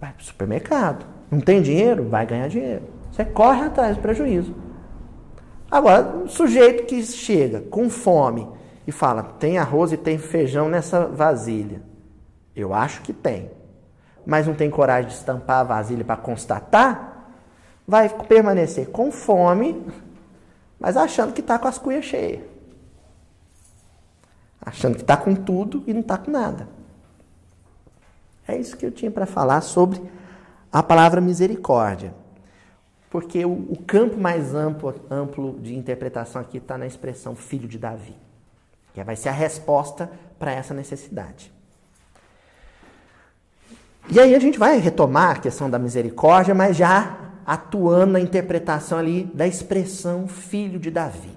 [0.00, 1.11] Vai para o supermercado.
[1.32, 2.08] Não tem dinheiro?
[2.08, 2.84] Vai ganhar dinheiro.
[3.10, 4.54] Você corre atrás do prejuízo.
[5.70, 8.46] Agora, um sujeito que chega com fome
[8.86, 11.82] e fala: tem arroz e tem feijão nessa vasilha.
[12.54, 13.50] Eu acho que tem.
[14.24, 17.12] Mas não tem coragem de estampar a vasilha para constatar?
[17.86, 19.84] vai permanecer com fome,
[20.78, 22.42] mas achando que está com as cuias cheias.
[24.60, 26.68] Achando que está com tudo e não está com nada.
[28.46, 30.00] É isso que eu tinha para falar sobre
[30.72, 32.14] a palavra misericórdia.
[33.10, 37.78] Porque o, o campo mais amplo, amplo de interpretação aqui está na expressão filho de
[37.78, 38.16] Davi,
[38.94, 41.52] que vai ser a resposta para essa necessidade.
[44.10, 48.98] E aí a gente vai retomar a questão da misericórdia, mas já atuando na interpretação
[48.98, 51.30] ali da expressão filho de Davi.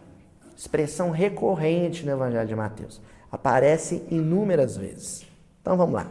[0.57, 3.01] Expressão recorrente no Evangelho de Mateus.
[3.31, 5.25] Aparece inúmeras vezes.
[5.61, 6.07] Então vamos lá.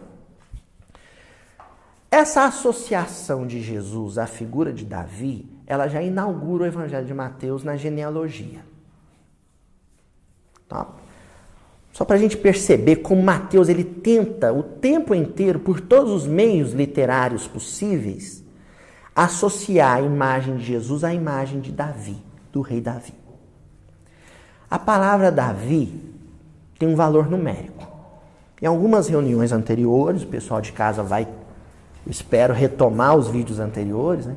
[2.14, 7.64] Essa associação de Jesus à figura de Davi, ela já inaugura o Evangelho de Mateus
[7.64, 8.64] na genealogia.
[10.68, 10.86] Tá?
[11.92, 16.24] Só para a gente perceber como Mateus ele tenta o tempo inteiro, por todos os
[16.24, 18.44] meios literários possíveis,
[19.12, 22.22] associar a imagem de Jesus à imagem de Davi,
[22.52, 23.14] do rei Davi.
[24.70, 25.92] A palavra Davi
[26.78, 27.88] tem um valor numérico.
[28.62, 31.26] Em algumas reuniões anteriores, o pessoal de casa vai,
[32.04, 34.36] eu espero, retomar os vídeos anteriores, né?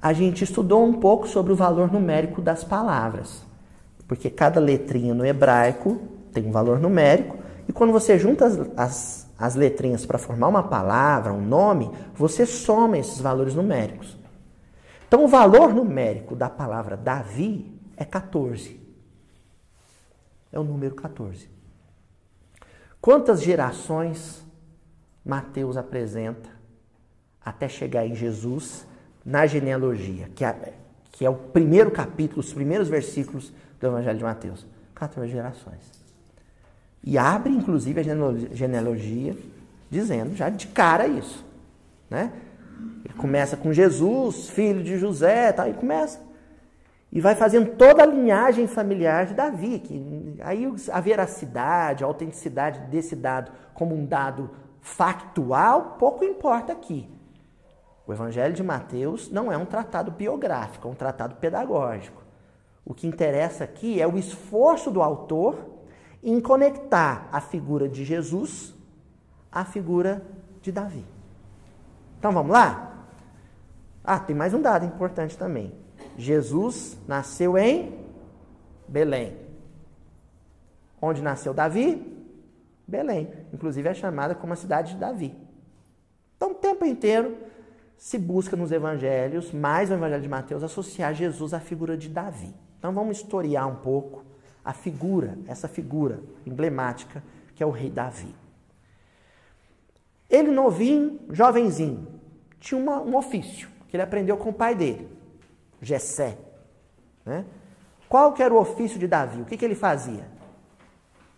[0.00, 3.42] A gente estudou um pouco sobre o valor numérico das palavras.
[4.06, 5.98] Porque cada letrinha no hebraico
[6.32, 10.62] tem um valor numérico, e quando você junta as, as as letrinhas para formar uma
[10.62, 14.16] palavra, um nome, você soma esses valores numéricos.
[15.06, 18.80] Então, o valor numérico da palavra Davi é 14.
[20.52, 21.48] É o número 14.
[23.00, 24.42] Quantas gerações
[25.24, 26.53] Mateus apresenta
[27.44, 28.86] até chegar em Jesus
[29.24, 30.72] na genealogia, que é,
[31.12, 34.66] que é o primeiro capítulo, os primeiros versículos do Evangelho de Mateus?
[34.94, 35.92] 14 gerações.
[37.02, 38.02] E abre, inclusive, a
[38.52, 39.36] genealogia
[39.90, 41.44] dizendo já de cara isso.
[42.08, 42.32] Né?
[43.04, 46.20] Ele começa com Jesus, filho de José, tal, e começa.
[47.12, 49.78] E vai fazendo toda a linhagem familiar de Davi.
[49.78, 57.08] Que, aí a veracidade, a autenticidade desse dado como um dado factual, pouco importa aqui.
[58.06, 62.22] O Evangelho de Mateus não é um tratado biográfico, é um tratado pedagógico.
[62.84, 65.56] O que interessa aqui é o esforço do autor
[66.22, 68.74] em conectar a figura de Jesus
[69.50, 70.22] à figura
[70.60, 71.04] de Davi.
[72.18, 73.06] Então vamos lá?
[74.02, 75.72] Ah, tem mais um dado importante também.
[76.16, 77.98] Jesus nasceu em
[78.86, 79.36] Belém.
[81.00, 82.14] Onde nasceu Davi?
[82.86, 83.32] Belém.
[83.52, 85.34] Inclusive é chamada como a cidade de Davi.
[86.36, 87.36] Então, o tempo inteiro
[88.04, 92.54] se busca nos evangelhos, mais no evangelho de Mateus, associar Jesus à figura de Davi.
[92.78, 94.22] Então vamos historiar um pouco
[94.62, 97.24] a figura, essa figura emblemática
[97.54, 98.28] que é o rei Davi.
[100.28, 102.06] Ele novinho, jovenzinho,
[102.60, 105.08] tinha uma, um ofício que ele aprendeu com o pai dele,
[105.80, 106.36] Jessé.
[107.24, 107.46] Né?
[108.06, 109.40] Qual que era o ofício de Davi?
[109.40, 110.28] O que, que ele fazia?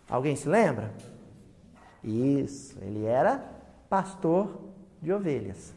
[0.09, 0.93] Alguém se lembra?
[2.03, 3.41] Isso, ele era
[3.89, 4.59] pastor
[5.01, 5.76] de ovelhas.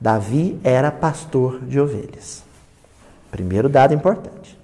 [0.00, 2.44] Davi era pastor de ovelhas.
[3.30, 4.58] Primeiro dado importante.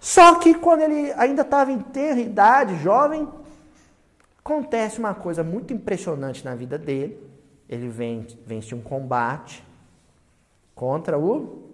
[0.00, 3.28] Só que quando ele ainda estava em ter idade, jovem,
[4.38, 7.18] acontece uma coisa muito impressionante na vida dele.
[7.68, 7.88] Ele
[8.46, 9.64] vence um combate
[10.74, 11.64] contra o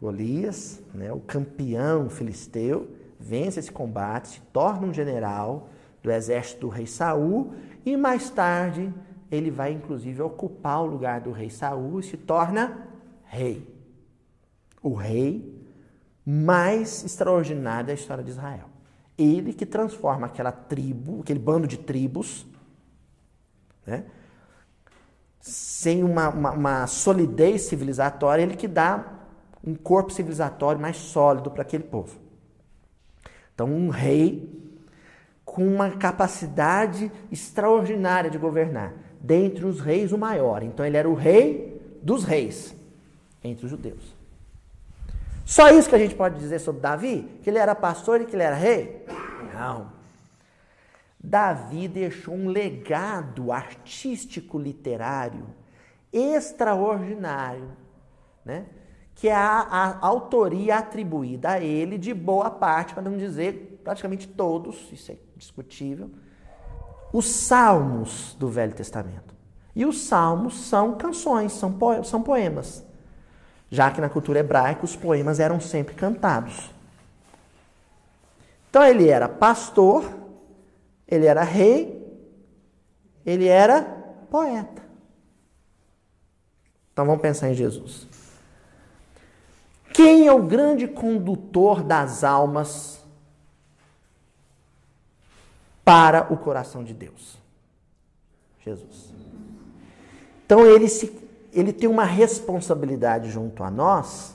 [0.00, 5.68] Golias, né, o campeão filisteu, vence esse combate, se torna um general
[6.02, 7.54] do exército do rei Saul
[7.86, 8.92] e mais tarde
[9.30, 12.88] ele vai inclusive ocupar o lugar do rei Saul e se torna
[13.24, 13.66] rei.
[14.82, 15.62] O rei
[16.24, 18.68] mais extraordinário da história de Israel.
[19.16, 22.46] Ele que transforma aquela tribo, aquele bando de tribos,
[23.86, 24.04] né?
[25.40, 29.04] sem uma, uma, uma solidez civilizatória, ele que dá
[29.62, 32.18] um corpo civilizatório mais sólido para aquele povo.
[33.54, 34.50] Então, um rei
[35.44, 38.94] com uma capacidade extraordinária de governar
[39.24, 40.62] dentre os reis o maior.
[40.62, 42.76] Então ele era o rei dos reis
[43.42, 44.14] entre os judeus.
[45.46, 47.26] Só isso que a gente pode dizer sobre Davi?
[47.42, 49.04] Que ele era pastor e que ele era rei?
[49.54, 49.92] Não.
[51.18, 55.46] Davi deixou um legado artístico literário
[56.12, 57.70] extraordinário,
[58.44, 58.66] né?
[59.14, 64.28] que é a, a autoria atribuída a ele de boa parte, para não dizer praticamente
[64.28, 66.10] todos, isso é discutível,
[67.14, 69.32] os salmos do Velho Testamento.
[69.72, 72.84] E os salmos são canções, são, po são poemas.
[73.70, 76.72] Já que na cultura hebraica os poemas eram sempre cantados.
[78.68, 80.04] Então ele era pastor,
[81.06, 82.04] ele era rei,
[83.24, 83.82] ele era
[84.28, 84.82] poeta.
[86.92, 88.08] Então vamos pensar em Jesus.
[89.92, 93.03] Quem é o grande condutor das almas
[95.84, 97.38] para o coração de Deus.
[98.64, 99.12] Jesus.
[100.46, 101.12] Então ele, se,
[101.52, 104.34] ele tem uma responsabilidade junto a nós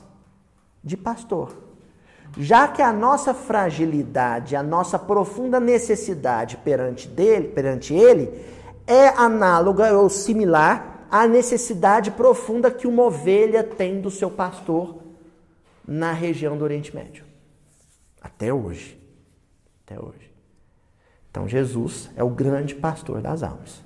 [0.82, 1.56] de pastor.
[2.38, 8.44] Já que a nossa fragilidade, a nossa profunda necessidade perante dele, perante ele,
[8.86, 14.96] é análoga ou similar à necessidade profunda que uma ovelha tem do seu pastor
[15.86, 17.24] na região do Oriente Médio.
[18.20, 18.96] Até hoje.
[19.84, 20.29] Até hoje.
[21.30, 23.82] Então Jesus é o grande pastor das almas.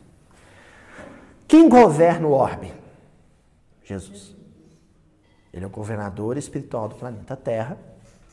[1.46, 2.72] Quem governa o orbe?
[3.84, 4.34] Jesus.
[5.52, 7.78] Ele é o governador espiritual do planeta Terra.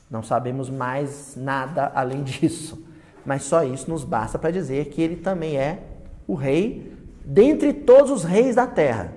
[0.10, 2.84] Não sabemos mais nada além disso.
[3.26, 5.84] Mas só isso nos basta para dizer que ele também é
[6.28, 9.14] o rei dentre todos os reis da terra.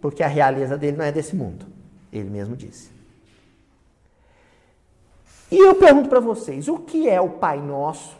[0.00, 1.66] Porque a realeza dele não é desse mundo.
[2.12, 2.92] Ele mesmo disse.
[5.50, 8.16] E eu pergunto para vocês: o que é o Pai Nosso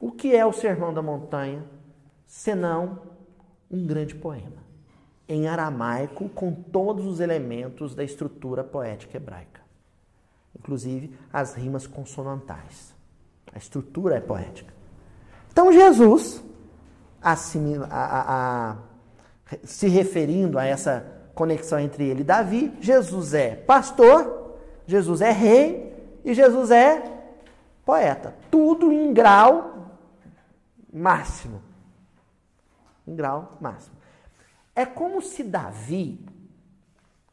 [0.00, 1.62] o que é o Sermão da Montanha,
[2.26, 3.00] senão
[3.70, 4.64] um grande poema,
[5.28, 9.60] em aramaico, com todos os elementos da estrutura poética hebraica,
[10.58, 12.94] inclusive as rimas consonantais.
[13.52, 14.72] A estrutura é poética.
[15.52, 16.42] Então, Jesus,
[17.20, 18.76] a, a, a,
[19.64, 26.18] se referindo a essa conexão entre ele e Davi, Jesus é pastor, Jesus é rei
[26.24, 27.02] e Jesus é
[27.84, 28.34] poeta.
[28.50, 29.69] Tudo em grau
[30.92, 31.62] máximo.
[33.06, 33.96] Em grau máximo.
[34.74, 36.24] É como se Davi,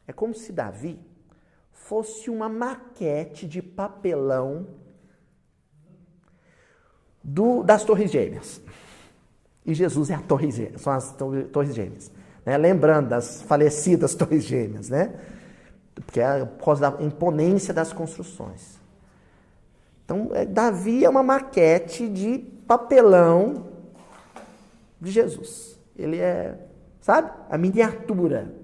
[0.06, 0.98] é como se Davi
[1.72, 4.66] fosse uma maquete de papelão
[7.22, 8.60] do, das Torres Gêmeas.
[9.64, 11.14] E Jesus é a torre gêmea, são as
[11.52, 12.10] Torres Gêmeas.
[12.44, 12.56] Né?
[12.56, 15.14] Lembrando das falecidas Torres Gêmeas, né?
[15.94, 18.80] Porque é por causa da imponência das construções.
[20.08, 23.66] Então, é, Davi é uma maquete de papelão
[24.98, 25.78] de Jesus.
[25.94, 26.58] Ele é,
[26.98, 27.30] sabe?
[27.50, 28.54] A miniatura.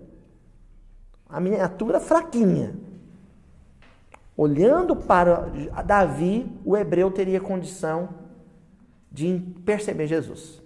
[1.28, 2.74] A miniatura fraquinha.
[4.34, 5.50] Olhando para
[5.84, 8.08] Davi, o hebreu teria condição
[9.12, 10.62] de perceber Jesus.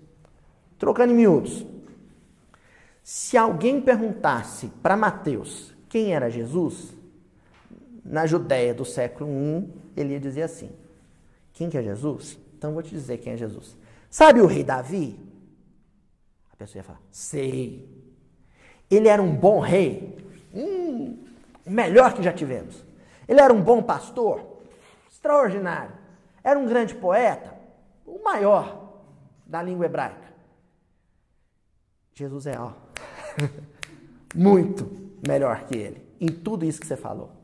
[0.78, 1.66] Trocando em miúdos.
[3.02, 6.96] Se alguém perguntasse para Mateus quem era Jesus,
[8.04, 10.70] na Judéia do século I, ele ia dizer assim:
[11.52, 12.38] Quem que é Jesus?
[12.56, 13.76] Então vou te dizer quem é Jesus.
[14.08, 15.18] Sabe o rei Davi?
[16.52, 17.88] A pessoa ia falar: Sei.
[18.90, 20.16] Ele era um bom rei.
[20.54, 21.24] Hum,
[21.66, 22.82] o melhor que já tivemos.
[23.26, 24.58] Ele era um bom pastor.
[25.10, 25.94] Extraordinário.
[26.42, 27.54] Era um grande poeta.
[28.06, 29.02] O maior
[29.46, 30.28] da língua hebraica.
[32.14, 32.72] Jesus é, ó,
[34.34, 34.90] muito
[35.26, 36.02] melhor que ele.
[36.20, 37.37] Em tudo isso que você falou.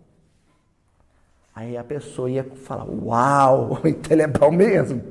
[1.54, 5.02] Aí a pessoa ia falar: Uau, então ele é bom mesmo.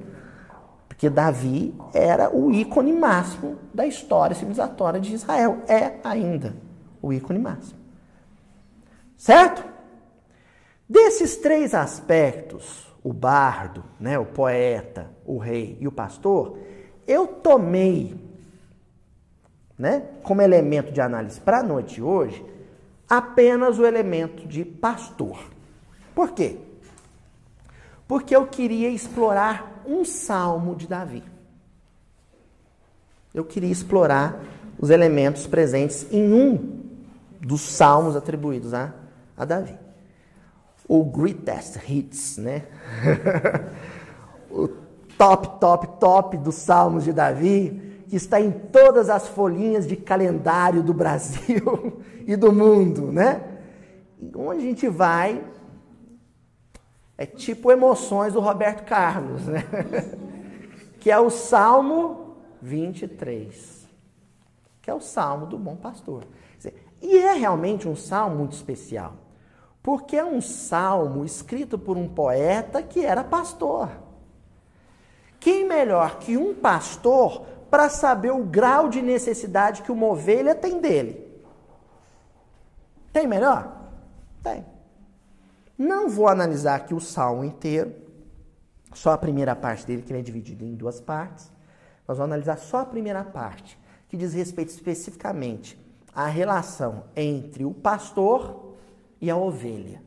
[0.88, 5.62] Porque Davi era o ícone máximo da história civilizatória de Israel.
[5.68, 6.56] É ainda
[7.02, 7.80] o ícone máximo.
[9.18, 9.64] Certo?
[10.88, 16.58] Desses três aspectos, o bardo, né, o poeta, o rei e o pastor,
[17.08, 18.16] eu tomei
[19.78, 22.46] né, como elemento de análise para a noite de hoje
[23.10, 25.53] apenas o elemento de pastor.
[26.14, 26.58] Por quê?
[28.08, 31.24] Porque eu queria explorar um salmo de Davi.
[33.34, 34.40] Eu queria explorar
[34.80, 36.84] os elementos presentes em um
[37.40, 38.94] dos salmos atribuídos a,
[39.36, 39.78] a Davi.
[40.88, 42.64] O greatest hits, né?
[44.52, 44.68] o
[45.18, 50.84] top, top, top dos salmos de Davi, que está em todas as folhinhas de calendário
[50.84, 53.42] do Brasil e do mundo, né?
[54.36, 55.44] Onde a gente vai
[57.24, 59.64] é tipo emoções do Roberto Carlos, né?
[61.00, 63.88] que é o Salmo 23,
[64.82, 66.26] que é o Salmo do bom pastor.
[67.02, 69.16] E é realmente um salmo muito especial,
[69.82, 73.90] porque é um salmo escrito por um poeta que era pastor.
[75.38, 80.80] Quem melhor que um pastor para saber o grau de necessidade que uma ovelha tem
[80.80, 81.30] dele?
[83.12, 83.76] Tem melhor?
[84.42, 84.73] Tem.
[85.78, 87.94] Não vou analisar aqui o salmo inteiro,
[88.94, 91.52] só a primeira parte dele, que ele é dividido em duas partes.
[92.08, 95.80] Nós vamos analisar só a primeira parte, que diz respeito especificamente
[96.14, 98.76] à relação entre o pastor
[99.20, 100.02] e a ovelha.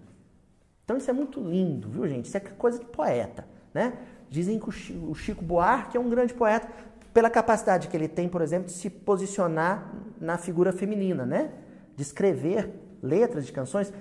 [0.84, 2.26] Então isso é muito lindo, viu, gente?
[2.26, 3.44] Isso é coisa de poeta,
[3.74, 3.94] né?
[4.30, 6.68] Dizem que o Chico Buarque é um grande poeta
[7.12, 11.50] pela capacidade que ele tem, por exemplo, de se posicionar na figura feminina, né?
[11.96, 12.70] De escrever
[13.02, 13.92] letras de canções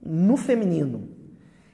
[0.00, 1.08] no feminino.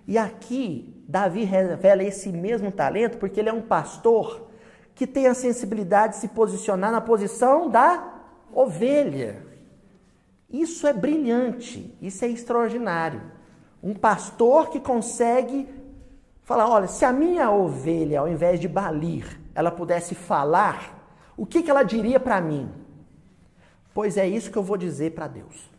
[0.07, 4.49] E aqui, Davi revela esse mesmo talento porque ele é um pastor
[4.95, 8.22] que tem a sensibilidade de se posicionar na posição da
[8.53, 9.45] ovelha.
[10.49, 13.20] Isso é brilhante, isso é extraordinário.
[13.83, 15.68] Um pastor que consegue
[16.43, 21.62] falar: olha, se a minha ovelha, ao invés de balir, ela pudesse falar, o que,
[21.62, 22.70] que ela diria para mim?
[23.93, 25.74] Pois é isso que eu vou dizer para Deus.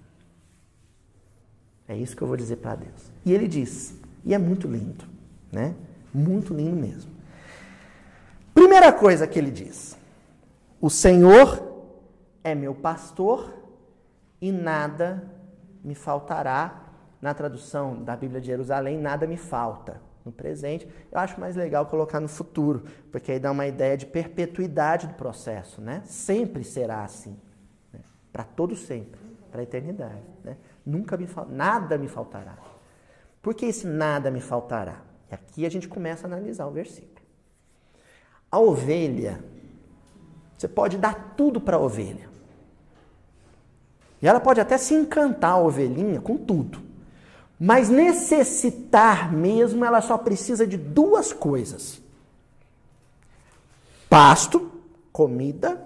[1.88, 3.12] É isso que eu vou dizer para Deus.
[3.26, 5.06] E ele diz, e é muito lindo,
[5.52, 5.76] né?
[6.14, 7.12] Muito lindo mesmo.
[8.54, 9.98] Primeira coisa que ele diz:
[10.82, 11.62] O Senhor
[12.44, 13.54] é meu pastor
[14.42, 15.24] e nada
[15.84, 16.82] me faltará.
[17.22, 20.88] Na tradução da Bíblia de Jerusalém, nada me falta no presente.
[21.12, 25.14] Eu acho mais legal colocar no futuro, porque aí dá uma ideia de perpetuidade do
[25.16, 26.04] processo, né?
[26.06, 27.36] Sempre será assim,
[27.92, 28.00] né?
[28.32, 29.20] para todo sempre,
[29.50, 30.35] para a eternidade?
[30.86, 32.58] Nunca me nada me faltará.
[33.42, 35.02] Por que esse nada me faltará?
[35.32, 37.26] E aqui a gente começa a analisar o versículo.
[38.52, 39.44] A ovelha,
[40.58, 42.30] você pode dar tudo para a ovelha.
[44.22, 46.82] E ela pode até se encantar a ovelhinha com tudo.
[47.60, 52.02] Mas necessitar mesmo, ela só precisa de duas coisas:
[54.10, 54.72] pasto,
[55.12, 55.82] comida,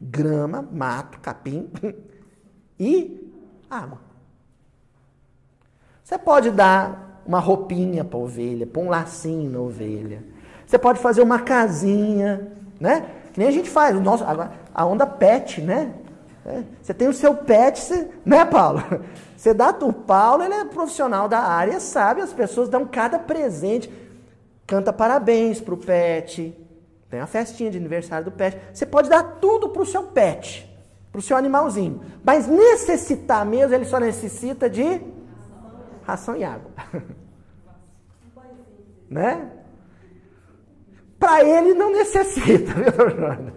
[0.00, 1.70] grama, mato, capim
[2.78, 3.32] e
[3.68, 4.07] água.
[6.08, 10.24] Você pode dar uma roupinha para a ovelha, pôr um lacinho na ovelha.
[10.66, 12.50] Você pode fazer uma casinha,
[12.80, 13.04] né?
[13.30, 13.94] Que nem a gente faz.
[13.94, 14.24] O nosso,
[14.74, 15.92] a onda pet, né?
[16.46, 18.82] É, você tem o seu pet, você, né, Paulo?
[19.36, 22.22] Você dá o Paulo, ele é profissional da área, sabe?
[22.22, 23.88] As pessoas dão cada presente.
[24.66, 26.58] Canta parabéns para o pet.
[27.08, 28.58] Tem uma festinha de aniversário do pet.
[28.72, 30.68] Você pode dar tudo para o seu pet,
[31.12, 32.00] para o seu animalzinho.
[32.24, 35.00] Mas necessitar mesmo, ele só necessita de
[36.08, 36.70] ração e água.
[39.10, 39.52] né?
[41.18, 43.52] Para ele não necessita, viu?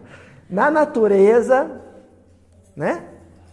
[0.50, 1.82] Na natureza,
[2.76, 3.08] né?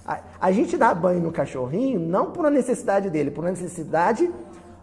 [0.04, 4.32] A, a, gente dá banho no cachorrinho não por uma necessidade dele, por uma necessidade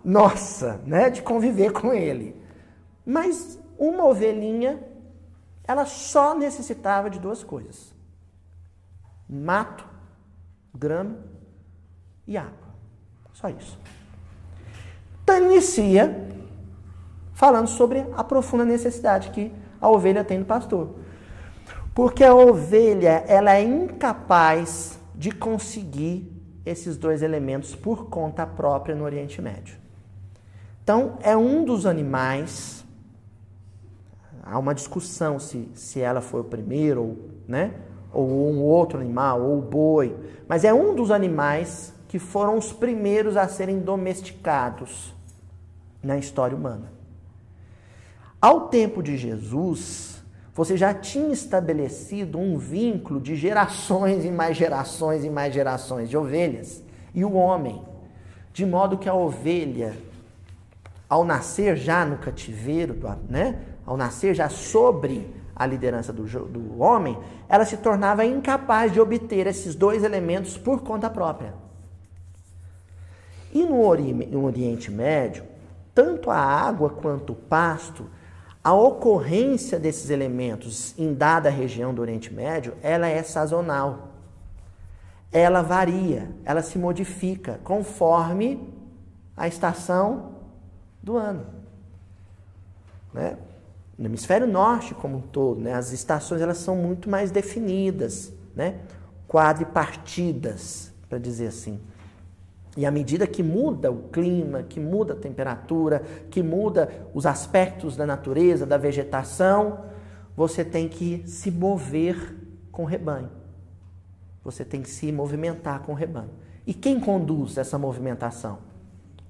[0.02, 1.10] nossa, né?
[1.10, 2.42] De conviver com ele.
[3.06, 4.82] Mas uma ovelhinha,
[5.66, 7.94] ela só necessitava de duas coisas:
[9.28, 9.86] mato,
[10.74, 11.18] grama
[12.26, 12.66] e água.
[13.34, 13.78] Só isso.
[15.56, 16.28] Inicia
[17.34, 20.96] falando sobre a profunda necessidade que a ovelha tem do pastor.
[21.94, 26.30] Porque a ovelha, ela é incapaz de conseguir
[26.66, 29.78] esses dois elementos por conta própria no Oriente Médio.
[30.84, 32.84] Então, é um dos animais.
[34.44, 37.18] Há uma discussão se, se ela foi o primeiro, ou,
[37.48, 37.74] né?
[38.12, 40.16] ou um outro animal, ou o boi.
[40.48, 45.14] Mas é um dos animais que foram os primeiros a serem domesticados
[46.02, 46.90] na história humana.
[48.40, 55.26] Ao tempo de Jesus, você já tinha estabelecido um vínculo de gerações e mais gerações
[55.26, 56.82] e mais gerações de ovelhas
[57.14, 57.84] e o homem,
[58.54, 59.98] de modo que a ovelha,
[61.10, 62.96] ao nascer já no cativeiro,
[63.28, 67.18] né, ao nascer já sobre a liderança do, do homem,
[67.50, 71.65] ela se tornava incapaz de obter esses dois elementos por conta própria.
[73.56, 75.46] E no Oriente Médio,
[75.96, 78.06] tanto a água quanto o pasto
[78.62, 84.10] a ocorrência desses elementos em dada região do Oriente Médio, ela é sazonal.
[85.32, 88.74] Ela varia, ela se modifica conforme
[89.38, 90.32] a estação
[91.02, 91.46] do ano.
[93.14, 93.38] Né?
[93.98, 98.80] No hemisfério norte como um todo, né, as estações elas são muito mais definidas, né?
[99.30, 101.80] quadripartidas, para dizer assim.
[102.76, 107.96] E à medida que muda o clima, que muda a temperatura, que muda os aspectos
[107.96, 109.86] da natureza, da vegetação,
[110.36, 112.36] você tem que se mover
[112.72, 113.30] com o rebanho.
[114.44, 116.32] Você tem que se movimentar com o rebanho.
[116.68, 118.60] E quem conduz essa movimentação?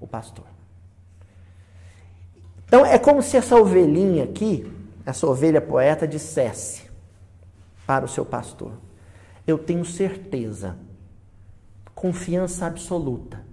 [0.00, 0.44] O pastor.
[2.66, 4.70] Então é como se essa ovelhinha aqui,
[5.06, 6.90] essa ovelha poeta, dissesse
[7.86, 8.72] para o seu pastor:
[9.46, 10.76] Eu tenho certeza
[11.96, 13.44] confiança absoluta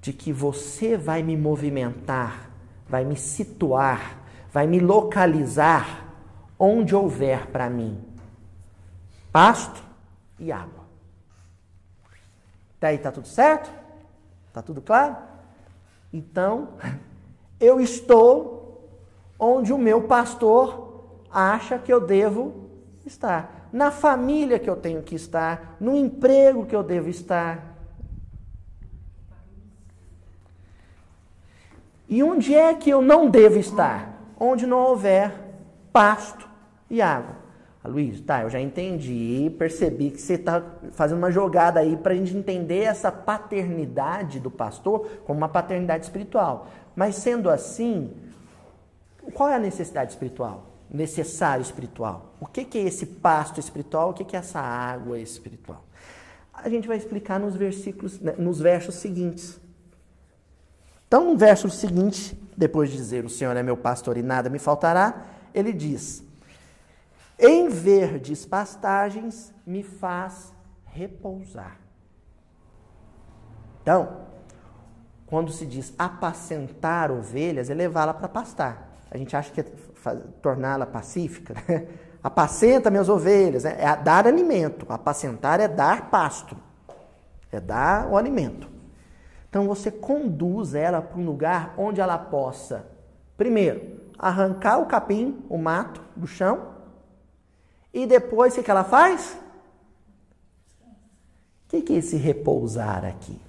[0.00, 2.50] de que você vai me movimentar,
[2.88, 4.18] vai me situar,
[4.50, 6.12] vai me localizar
[6.58, 8.02] onde houver para mim
[9.30, 9.82] pasto
[10.38, 10.84] e água.
[12.80, 13.68] Daí tá tudo certo?
[14.52, 15.16] Tá tudo claro?
[16.12, 16.74] Então,
[17.58, 18.88] eu estou
[19.36, 22.70] onde o meu pastor acha que eu devo
[23.04, 27.74] estar na família que eu tenho que estar, no emprego que eu devo estar.
[32.08, 34.14] E onde é que eu não devo estar?
[34.38, 35.32] Onde não houver
[35.92, 36.48] pasto
[36.88, 37.34] e água.
[37.82, 40.62] Ah, Luiz, tá, eu já entendi, percebi que você está
[40.92, 46.04] fazendo uma jogada aí para a gente entender essa paternidade do pastor como uma paternidade
[46.04, 46.68] espiritual.
[46.94, 48.12] Mas sendo assim,
[49.32, 50.73] qual é a necessidade espiritual?
[50.90, 52.34] Necessário espiritual.
[52.40, 54.10] O que, que é esse pasto espiritual?
[54.10, 55.84] O que, que é essa água espiritual?
[56.52, 59.60] A gente vai explicar nos versículos, né, nos versos seguintes.
[61.08, 64.58] Então, no verso seguinte, depois de dizer: O Senhor é meu pastor e nada me
[64.58, 66.22] faltará, ele diz:
[67.38, 70.52] Em verdes pastagens me faz
[70.84, 71.78] repousar.
[73.82, 74.24] Então,
[75.26, 78.90] quando se diz apacentar ovelhas, é levá-la para pastar.
[79.10, 79.64] A gente acha que é
[80.42, 81.86] torná-la pacífica, né?
[82.22, 83.76] apacenta minhas ovelhas, né?
[83.78, 84.86] é dar alimento.
[84.88, 86.56] Apacentar é dar pasto,
[87.52, 88.68] é dar o alimento.
[89.48, 92.86] Então você conduz ela para um lugar onde ela possa,
[93.36, 96.74] primeiro, arrancar o capim, o mato do chão,
[97.92, 99.38] e depois o que ela faz?
[101.72, 103.40] O que é esse repousar aqui?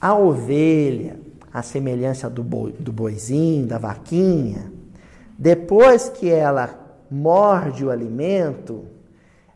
[0.00, 1.20] A ovelha,
[1.52, 4.72] a semelhança do, boi, do boizinho, da vaquinha,
[5.40, 6.78] depois que ela
[7.10, 8.84] morde o alimento,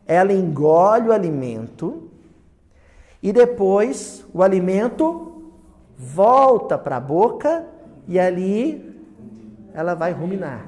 [0.07, 2.09] ela engole o alimento
[3.21, 5.53] e depois o alimento
[5.95, 7.67] volta para a boca
[8.07, 8.99] e ali
[9.75, 10.65] ela vai ruminar,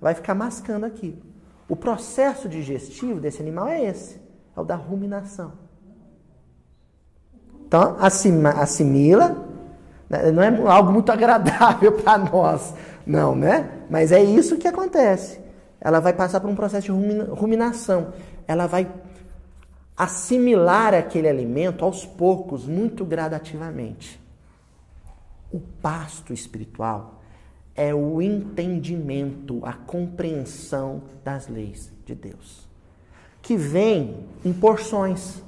[0.00, 1.18] vai ficar mascando aquilo.
[1.68, 4.18] O processo digestivo desse animal é esse,
[4.56, 5.52] é o da ruminação.
[7.66, 9.36] Então, assimila,
[10.08, 12.72] né, não é algo muito agradável para nós,
[13.06, 13.82] não, né?
[13.88, 15.38] Mas é isso que acontece.
[15.80, 18.12] Ela vai passar por um processo de ruminação.
[18.48, 18.90] Ela vai
[19.96, 24.20] assimilar aquele alimento aos poucos, muito gradativamente.
[25.52, 27.22] O pasto espiritual
[27.74, 31.94] é o entendimento, a compreensão das leis.
[32.04, 32.68] de Deus,
[33.42, 35.42] que vem em porções.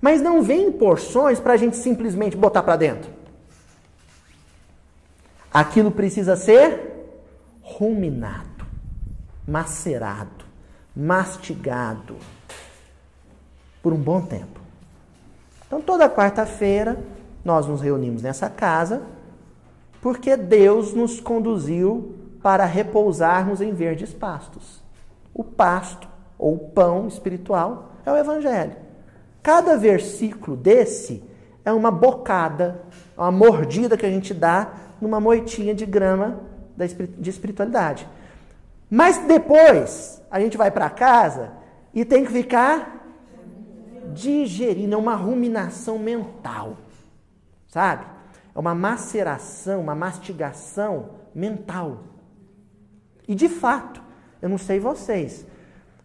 [0.00, 3.10] Mas não vem em porções para a gente simplesmente botar para dentro.
[5.54, 6.90] Aquilo precisa ser
[7.62, 8.66] ruminado,
[9.46, 10.44] macerado,
[10.96, 12.16] mastigado
[13.80, 14.58] por um bom tempo.
[15.64, 16.98] Então, toda quarta-feira,
[17.44, 19.02] nós nos reunimos nessa casa,
[20.02, 24.82] porque Deus nos conduziu para repousarmos em verdes pastos.
[25.32, 28.74] O pasto, ou pão espiritual, é o Evangelho.
[29.40, 31.22] Cada versículo desse
[31.64, 32.82] é uma bocada,
[33.16, 36.40] uma mordida que a gente dá numa moitinha de grama
[37.18, 38.08] de espiritualidade.
[38.90, 41.52] Mas depois a gente vai para casa
[41.92, 43.04] e tem que ficar
[44.12, 46.76] digerindo, é uma ruminação mental,
[47.68, 48.06] sabe?
[48.54, 52.04] É uma maceração, uma mastigação mental.
[53.28, 54.02] E de fato,
[54.40, 55.46] eu não sei vocês,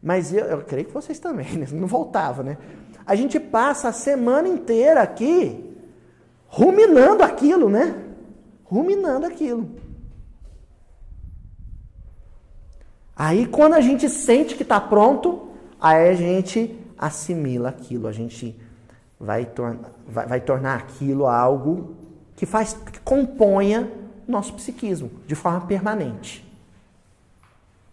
[0.04, 1.68] mas eu, eu creio que vocês também, né?
[1.72, 2.58] não voltava, né?
[3.06, 5.78] A gente passa a semana inteira aqui
[6.48, 8.09] ruminando aquilo, né?
[8.70, 9.70] Ruminando aquilo.
[13.16, 15.50] Aí quando a gente sente que está pronto,
[15.82, 18.58] aí a gente assimila aquilo, a gente
[19.20, 19.50] vai,
[20.08, 21.98] vai, vai tornar aquilo algo
[22.36, 23.92] que faz que componha
[24.28, 26.48] nosso psiquismo de forma permanente.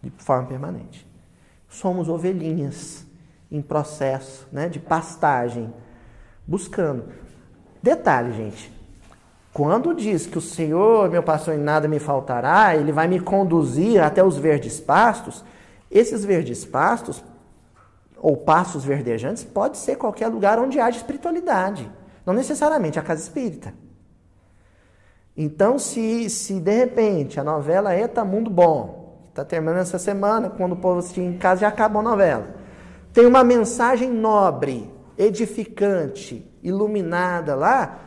[0.03, 1.07] De forma permanente.
[1.69, 3.05] Somos ovelhinhas
[3.51, 5.73] em processo né, de pastagem,
[6.47, 7.05] buscando.
[7.83, 8.76] Detalhe, gente,
[9.57, 14.03] quando diz que o Senhor, meu pastor, em nada me faltará, ele vai me conduzir
[14.03, 15.43] até os verdes pastos,
[15.91, 17.25] esses verdes pastos,
[18.19, 21.91] ou pastos verdejantes, pode ser qualquer lugar onde haja espiritualidade,
[22.27, 23.73] não necessariamente a casa espírita.
[25.35, 30.73] Então, se, se de repente a novela Eta Mundo Bom, está terminando essa semana, quando
[30.73, 32.57] o povo assistir em casa já acabou a novela,
[33.11, 38.06] tem uma mensagem nobre, edificante, iluminada lá,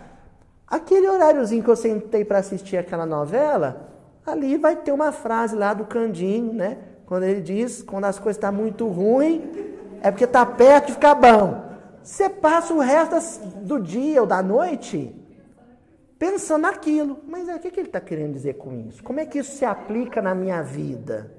[0.69, 3.89] Aquele horáriozinho que eu sentei para assistir aquela novela,
[4.25, 6.77] ali vai ter uma frase lá do Candinho, né?
[7.05, 9.41] Quando ele diz, quando as coisas estão tá muito ruins,
[10.01, 11.69] é porque está perto de ficar bom.
[12.03, 13.15] Você passa o resto
[13.61, 15.15] do dia ou da noite
[16.19, 17.19] pensando naquilo.
[17.27, 19.03] Mas é, o que, que ele está querendo dizer com isso?
[19.03, 21.31] Como é que isso se aplica na minha vida?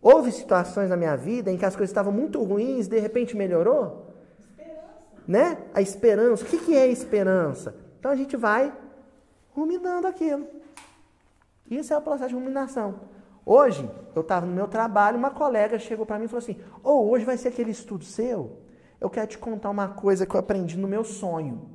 [0.00, 4.14] Houve situações na minha vida em que as coisas estavam muito ruins, de repente melhorou?
[4.38, 4.84] Esperança.
[5.26, 5.58] Né?
[5.74, 6.44] A esperança.
[6.44, 7.74] O que, que é esperança?
[7.98, 8.72] Então a gente vai
[9.54, 10.46] ruminando aquilo.
[11.70, 13.00] Isso é o processo de ruminação.
[13.44, 16.90] Hoje, eu estava no meu trabalho, uma colega chegou para mim e falou assim: Ô,
[16.90, 18.58] oh, hoje vai ser aquele estudo seu?
[19.00, 21.68] Eu quero te contar uma coisa que eu aprendi no meu sonho.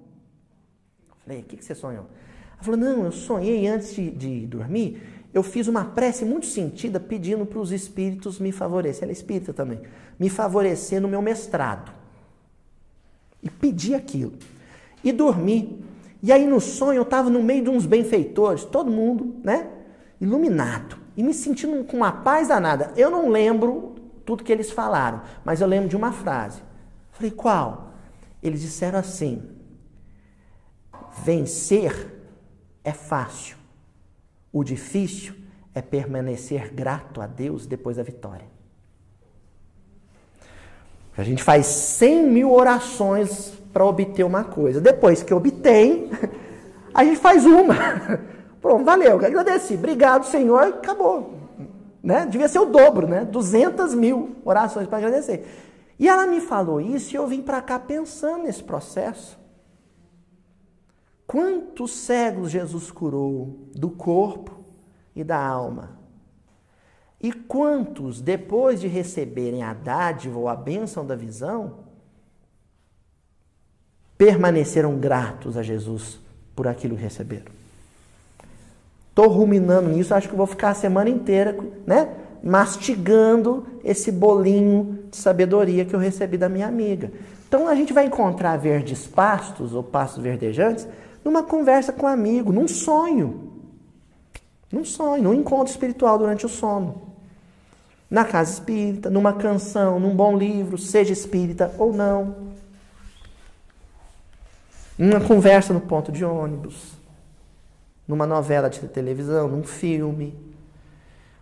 [1.10, 2.06] Eu falei: O que, que você sonhou?
[2.54, 5.02] Ela falou: Não, eu sonhei antes de, de dormir.
[5.34, 9.04] Eu fiz uma prece muito sentida pedindo para os espíritos me favorecer.
[9.04, 9.82] Ela é espírita também.
[10.20, 11.92] Me favorecer no meu mestrado.
[13.42, 14.34] E pedi aquilo.
[15.04, 15.84] E dormi.
[16.24, 19.68] E aí no sonho eu estava no meio de uns benfeitores, todo mundo, né?
[20.22, 20.98] Iluminado.
[21.18, 22.94] E me sentindo com uma paz danada.
[22.96, 23.96] Eu não lembro
[24.26, 26.62] tudo que eles falaram, mas eu lembro de uma frase.
[27.12, 27.92] Falei, qual?
[28.42, 29.44] Eles disseram assim:
[31.26, 32.24] vencer
[32.86, 33.58] é fácil.
[34.52, 35.36] O difícil
[35.76, 38.46] é permanecer grato a Deus depois da vitória.
[41.18, 44.80] A gente faz 100 mil orações para obter uma coisa.
[44.80, 46.12] Depois que obtém,
[46.94, 47.74] a gente faz uma.
[48.62, 49.74] Pronto, valeu, agradeci.
[49.74, 51.34] Obrigado, Senhor, acabou.
[52.02, 52.26] Né?
[52.28, 53.26] Devia ser o dobro, né?
[53.26, 55.46] 200 mil orações para agradecer.
[55.98, 59.40] E ela me falou isso e eu vim para cá pensando nesse processo.
[61.26, 64.64] Quantos cegos Jesus curou do corpo
[65.16, 65.98] e da alma?
[67.22, 71.83] E quantos, depois de receberem a dádiva ou a bênção da visão,
[74.24, 76.18] permaneceram gratos a Jesus
[76.56, 77.52] por aquilo que receberam.
[79.10, 82.08] Estou ruminando nisso, acho que vou ficar a semana inteira, né?
[82.42, 87.12] Mastigando esse bolinho de sabedoria que eu recebi da minha amiga.
[87.50, 90.88] Então a gente vai encontrar verdes pastos ou pastos verdejantes
[91.22, 93.52] numa conversa com um amigo, num sonho.
[94.72, 97.10] Num sonho, num encontro espiritual durante o sono.
[98.10, 102.53] Na casa espírita, numa canção, num bom livro, seja espírita ou não.
[104.98, 106.94] Uma conversa no ponto de ônibus,
[108.08, 110.36] numa novela de televisão, num filme.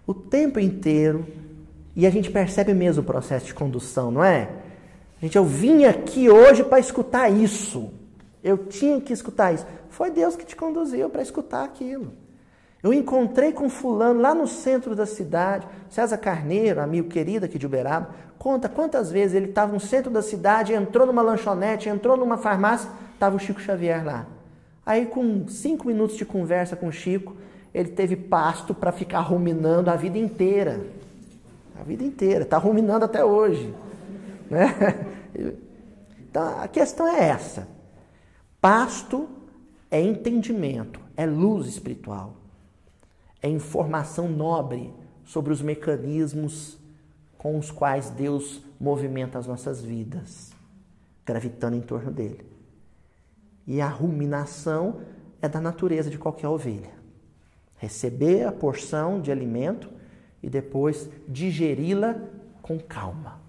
[0.08, 1.26] O tempo inteiro.
[1.94, 4.50] E a gente percebe mesmo o processo de condução, não é?
[5.22, 7.92] Gente, eu vim aqui hoje para escutar isso.
[8.42, 9.68] Eu tinha que escutar isso.
[9.90, 12.14] Foi Deus que te conduziu para escutar aquilo.
[12.82, 17.68] Eu encontrei com fulano lá no centro da cidade, César Carneiro, amigo querido aqui de
[17.68, 22.38] Uberaba, conta quantas vezes ele estava no centro da cidade, entrou numa lanchonete, entrou numa
[22.38, 22.90] farmácia,
[23.22, 24.26] estava o Chico Xavier lá.
[24.84, 27.38] Aí com cinco minutos de conversa com o Chico,
[27.72, 30.84] ele teve pasto para ficar ruminando a vida inteira.
[31.80, 33.74] A vida inteira, está ruminando até hoje.
[34.50, 34.76] Né?
[36.32, 37.68] Então a questão é essa.
[38.62, 39.28] Pasto
[39.90, 42.38] é entendimento, é luz espiritual,
[43.42, 44.94] é informação nobre
[45.26, 46.78] sobre os mecanismos
[47.38, 50.54] com os quais Deus movimenta as nossas vidas,
[51.26, 52.51] gravitando em torno dele.
[53.66, 55.02] E a ruminação
[55.42, 56.92] é da natureza de qualquer ovelha.
[57.78, 59.90] Receber a porção de alimento
[60.42, 62.16] e depois digeri-la
[62.62, 63.40] com calma.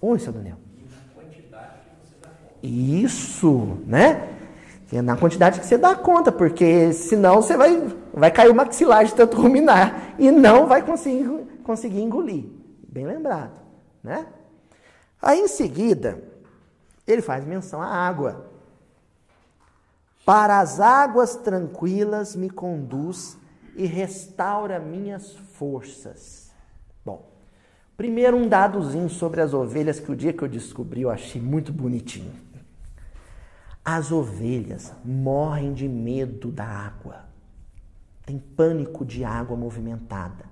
[0.00, 0.56] Oi, seu Daniel.
[2.62, 4.28] Isso, né?
[5.02, 9.14] Na quantidade que você dá conta, porque senão você vai, vai cair o maxilar de
[9.14, 11.26] tanto ruminar e não vai conseguir,
[11.64, 12.44] conseguir engolir.
[12.86, 13.58] Bem lembrado,
[14.02, 14.26] né?
[15.20, 16.22] Aí em seguida,
[17.06, 18.51] ele faz menção à água.
[20.24, 23.36] Para as águas tranquilas me conduz
[23.74, 26.52] e restaura minhas forças.
[27.04, 27.28] Bom,
[27.96, 31.72] primeiro um dadozinho sobre as ovelhas que o dia que eu descobri eu achei muito
[31.72, 32.32] bonitinho.
[33.84, 37.24] As ovelhas morrem de medo da água.
[38.24, 40.44] Tem pânico de água movimentada.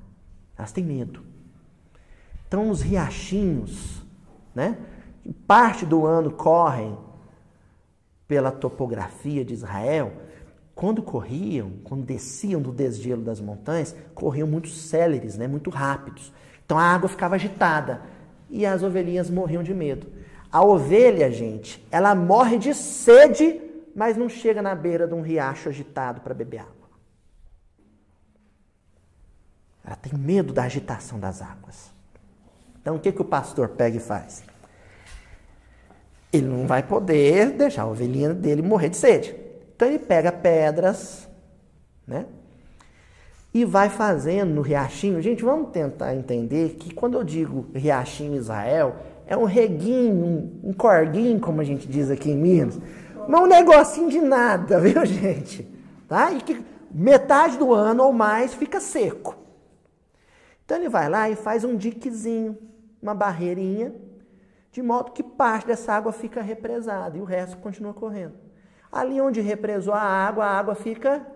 [0.58, 1.22] Elas têm medo.
[2.48, 4.02] Então, os riachinhos,
[4.52, 4.76] né,
[5.46, 6.98] parte do ano correm
[8.30, 10.12] pela topografia de Israel,
[10.72, 16.32] quando corriam, quando desciam do desgelo das montanhas, corriam muito céleres, né, muito rápidos.
[16.64, 18.02] Então a água ficava agitada
[18.48, 20.06] e as ovelhinhas morriam de medo.
[20.48, 23.60] A ovelha, gente, ela morre de sede,
[23.96, 26.88] mas não chega na beira de um riacho agitado para beber água.
[29.84, 31.90] Ela tem medo da agitação das águas.
[32.80, 34.44] Então o que, que o pastor pega e faz?
[36.32, 39.34] Ele não vai poder deixar a ovelhinha dele morrer de sede.
[39.74, 41.28] Então ele pega pedras,
[42.06, 42.26] né?
[43.52, 45.20] E vai fazendo no riachinho.
[45.20, 48.94] Gente, vamos tentar entender que quando eu digo riachinho Israel,
[49.26, 52.78] é um reguinho, um, corguinho, como a gente diz aqui em Minas.
[53.28, 55.66] Mas um negocinho de nada, viu, gente?
[56.08, 56.32] Tá?
[56.32, 59.36] E que metade do ano ou mais fica seco.
[60.64, 62.56] Então ele vai lá e faz um diquezinho,
[63.02, 63.92] uma barreirinha,
[64.72, 68.34] de modo que parte dessa água fica represada e o resto continua correndo.
[68.90, 71.26] Ali onde represou a água, a água fica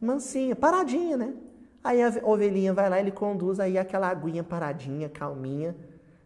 [0.00, 1.34] mansinha, paradinha, né?
[1.82, 5.76] Aí a ovelhinha vai lá, ele conduz aí aquela aguinha paradinha, calminha,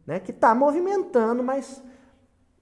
[0.06, 1.82] né, que está movimentando, mas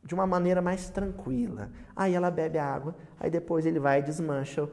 [0.02, 1.70] de uma maneira mais tranquila.
[1.94, 4.68] Aí ela bebe a água, aí depois ele vai e desmancha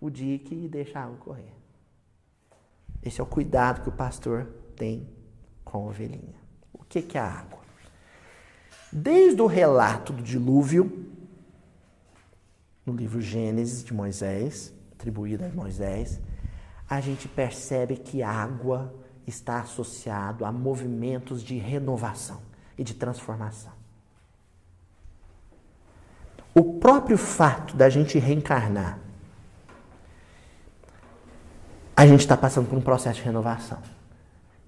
[0.00, 1.54] o dique e deixa a água correr.
[3.02, 4.46] Esse é o cuidado que o pastor
[4.76, 5.08] tem
[5.64, 6.34] com a ovelhinha.
[6.72, 7.63] O que, que é a água?
[8.96, 11.04] Desde o relato do dilúvio,
[12.86, 16.20] no livro Gênesis de Moisés, atribuído a Moisés,
[16.88, 18.94] a gente percebe que água
[19.26, 22.40] está associado a movimentos de renovação
[22.78, 23.72] e de transformação.
[26.54, 29.00] O próprio fato da gente reencarnar,
[31.96, 33.78] a gente está passando por um processo de renovação.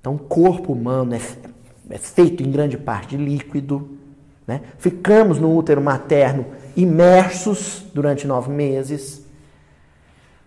[0.01, 1.21] Então, o corpo humano é,
[1.91, 4.05] é feito em grande parte de líquido.
[4.47, 4.63] Né?
[4.79, 9.25] Ficamos no útero materno imersos durante nove meses.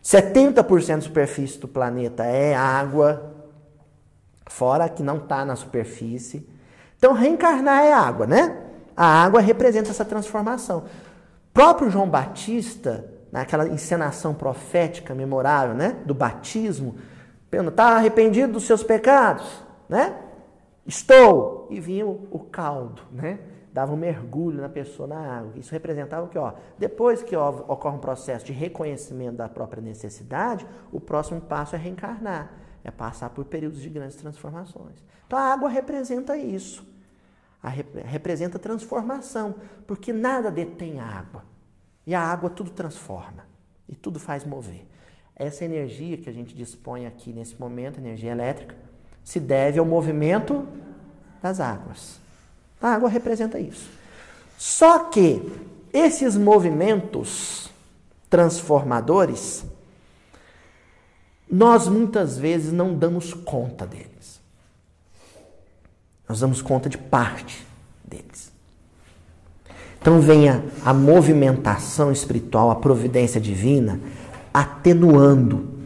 [0.03, 3.35] 70% da superfície do planeta é água,
[4.47, 6.47] fora que não está na superfície.
[6.97, 8.57] Então, reencarnar é água, né?
[8.95, 10.79] A água representa essa transformação.
[10.79, 16.95] O próprio João Batista, naquela encenação profética memorável, né, do batismo,
[17.51, 20.15] está arrependido dos seus pecados, né?
[20.85, 23.39] Estou e vinha o, o caldo, né?
[23.71, 25.53] Dava um mergulho na pessoa na água.
[25.55, 29.81] Isso representava o que, ó, depois que ó, ocorre um processo de reconhecimento da própria
[29.81, 32.51] necessidade, o próximo passo é reencarnar
[32.83, 35.03] é passar por períodos de grandes transformações.
[35.25, 36.87] Então a água representa isso.
[37.61, 39.55] A rep representa transformação,
[39.85, 41.43] porque nada detém a água.
[42.05, 43.45] E a água tudo transforma
[43.87, 44.87] e tudo faz mover.
[45.35, 48.75] Essa energia que a gente dispõe aqui nesse momento, energia elétrica,
[49.23, 50.67] se deve ao movimento
[51.41, 52.18] das águas.
[52.81, 53.89] A água representa isso.
[54.57, 55.41] Só que
[55.93, 57.69] esses movimentos
[58.29, 59.65] transformadores
[61.49, 64.39] nós muitas vezes não damos conta deles.
[66.27, 67.65] Nós damos conta de parte
[68.03, 68.51] deles.
[69.99, 73.99] Então vem a, a movimentação espiritual, a providência divina,
[74.53, 75.78] atenuando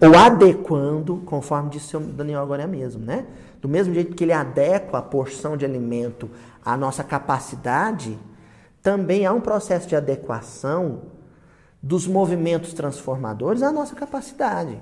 [0.00, 3.26] ou adequando, conforme disse o Daniel agora mesmo, né?
[3.60, 6.30] Do mesmo jeito que ele adequa a porção de alimento
[6.64, 8.18] à nossa capacidade,
[8.82, 11.02] também há um processo de adequação
[11.82, 14.80] dos movimentos transformadores à nossa capacidade.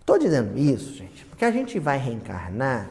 [0.00, 2.90] Estou dizendo isso, gente, porque a gente vai reencarnar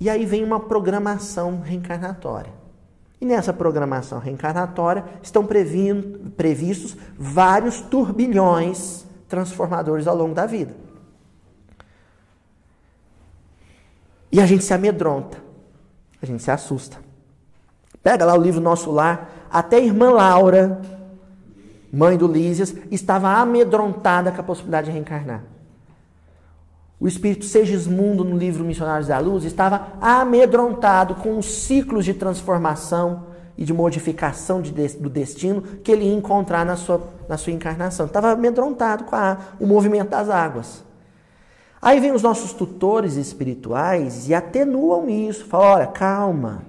[0.00, 2.52] e aí vem uma programação reencarnatória.
[3.20, 10.74] E nessa programação reencarnatória estão previstos vários turbilhões transformadores ao longo da vida.
[14.30, 15.38] E a gente se amedronta,
[16.20, 16.98] a gente se assusta.
[18.02, 20.80] Pega lá o livro Nosso Lar, até a irmã Laura,
[21.92, 25.44] mãe do Lísias, estava amedrontada com a possibilidade de reencarnar.
[27.00, 33.26] O espírito Segismundo, no livro Missionários da Luz, estava amedrontado com os ciclos de transformação
[33.58, 38.06] e de modificação de, do destino que ele ia encontrar na sua, na sua encarnação.
[38.06, 40.84] Estava amedrontado com a, o movimento das águas.
[41.82, 45.44] Aí vem os nossos tutores espirituais e atenuam isso.
[45.44, 46.62] Falam, olha, calma,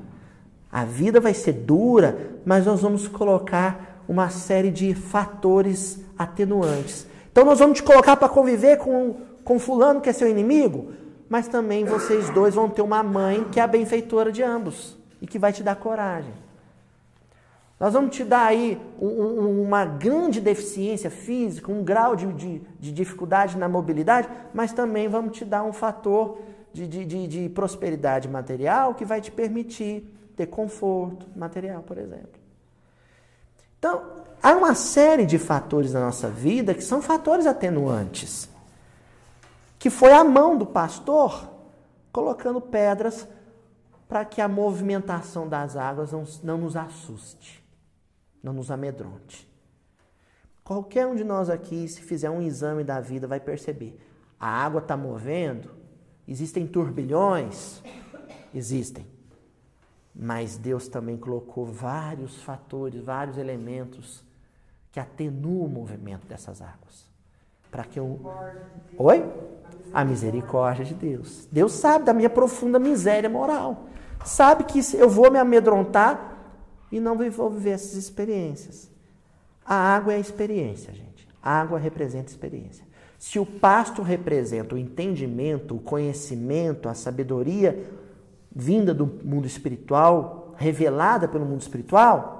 [0.71, 7.05] a vida vai ser dura, mas nós vamos colocar uma série de fatores atenuantes.
[7.31, 10.91] Então nós vamos te colocar para conviver com, com fulano que é seu inimigo,
[11.29, 15.27] mas também vocês dois vão ter uma mãe que é a benfeitora de ambos e
[15.27, 16.48] que vai te dar coragem.
[17.79, 22.91] Nós vamos te dar aí um, uma grande deficiência física, um grau de, de, de,
[22.91, 26.39] dificuldade na mobilidade, mas também vamos te dar um fator
[26.73, 30.03] de, de, de prosperidade material que vai te permitir
[30.35, 32.39] ter conforto material, por exemplo.
[33.77, 34.03] Então,
[34.43, 38.49] há uma série de fatores na nossa vida que são fatores atenuantes.
[39.77, 41.49] Que foi a mão do pastor
[42.11, 43.25] colocando pedras
[44.09, 47.58] para que a movimentação das águas não, não nos assuste
[48.43, 49.47] não nos amedronte.
[50.63, 53.99] Qualquer um de nós aqui, se fizer um exame da vida, vai perceber.
[54.39, 55.71] A água está movendo,
[56.27, 57.81] existem turbilhões,
[58.53, 59.05] existem.
[60.15, 64.23] Mas Deus também colocou vários fatores, vários elementos
[64.91, 67.09] que atenuam o movimento dessas águas.
[67.71, 68.19] Para que eu.
[68.97, 69.25] Oi?
[69.93, 71.47] A misericórdia de Deus.
[71.51, 73.85] Deus sabe da minha profunda miséria moral.
[74.23, 76.28] Sabe que eu vou me amedrontar
[76.91, 78.89] e não vou viver essas experiências.
[79.65, 81.27] A água é a experiência, gente.
[81.41, 82.83] A água representa experiência.
[83.17, 87.87] Se o pasto representa o entendimento, o conhecimento, a sabedoria
[88.53, 92.39] vinda do mundo espiritual, revelada pelo mundo espiritual,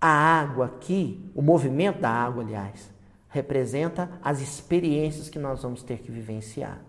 [0.00, 2.90] a água aqui, o movimento da água, aliás,
[3.28, 6.80] representa as experiências que nós vamos ter que vivenciar.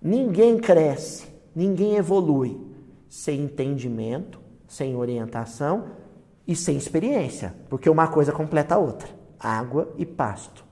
[0.00, 2.58] Ninguém cresce, ninguém evolui
[3.08, 5.90] sem entendimento, sem orientação
[6.46, 9.08] e sem experiência, porque uma coisa completa a outra:
[9.40, 10.64] água e pasto.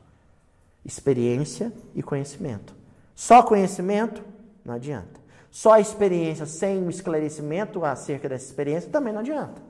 [0.84, 2.76] Experiência e conhecimento.
[3.14, 4.22] Só conhecimento
[4.64, 5.20] não adianta.
[5.50, 9.62] Só experiência sem um esclarecimento acerca dessa experiência também não adianta.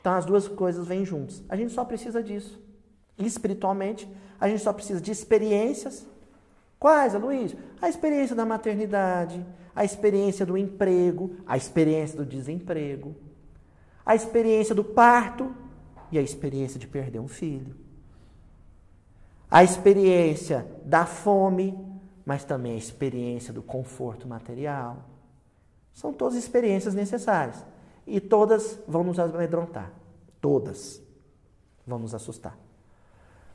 [0.00, 1.42] Então as duas coisas vêm juntas.
[1.48, 2.60] A gente só precisa disso.
[3.16, 4.08] espiritualmente,
[4.40, 6.06] a gente só precisa de experiências.
[6.78, 7.54] Quais, Luiz?
[7.80, 9.44] A experiência da maternidade,
[9.76, 13.14] a experiência do emprego, a experiência do desemprego,
[14.04, 15.54] a experiência do parto
[16.10, 17.74] e a experiência de perder um filho.
[19.50, 21.76] A experiência da fome,
[22.24, 25.04] mas também a experiência do conforto material.
[25.92, 27.64] São todas experiências necessárias.
[28.06, 29.92] E todas vão nos amedrontar.
[30.40, 31.02] Todas
[31.86, 32.56] vão nos assustar.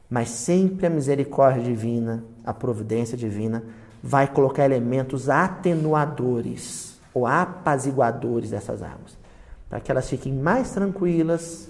[0.10, 3.64] Mas sempre a misericórdia divina, a providência divina,
[4.04, 9.15] vai colocar elementos atenuadores ou apaziguadores dessas águas
[9.76, 11.68] para que elas fiquem mais tranquilas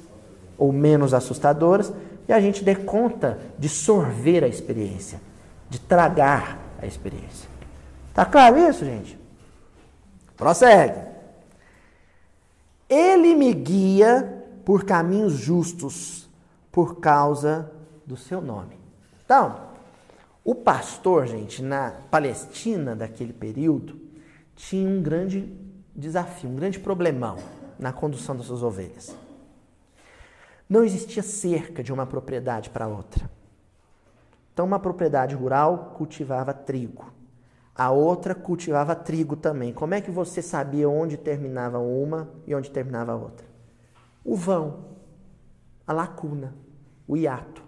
[0.60, 1.92] ou menos assustadoras
[2.28, 5.20] e a gente dê conta de sorver a experiência,
[5.68, 7.50] de tragar a experiência.
[8.14, 9.18] Tá claro isso, gente?
[10.38, 11.00] Prossegue.
[12.88, 16.30] Ele me guia por caminhos justos
[16.72, 17.72] por causa
[18.06, 18.78] do seu nome.
[19.26, 19.62] Então,
[20.44, 24.00] o pastor, gente, na Palestina daquele período,
[24.56, 25.52] tinha um grande
[25.96, 29.16] desafio, um grande problemão na condução das suas ovelhas.
[30.68, 33.30] Não existia cerca de uma propriedade para outra.
[34.54, 37.14] Então, uma propriedade rural cultivava trigo,
[37.76, 39.74] a outra cultivava trigo também.
[39.74, 43.46] Como é que você sabia onde terminava uma e onde terminava a outra?
[44.24, 44.86] O vão,
[45.86, 46.56] a lacuna,
[47.06, 47.64] o hiato.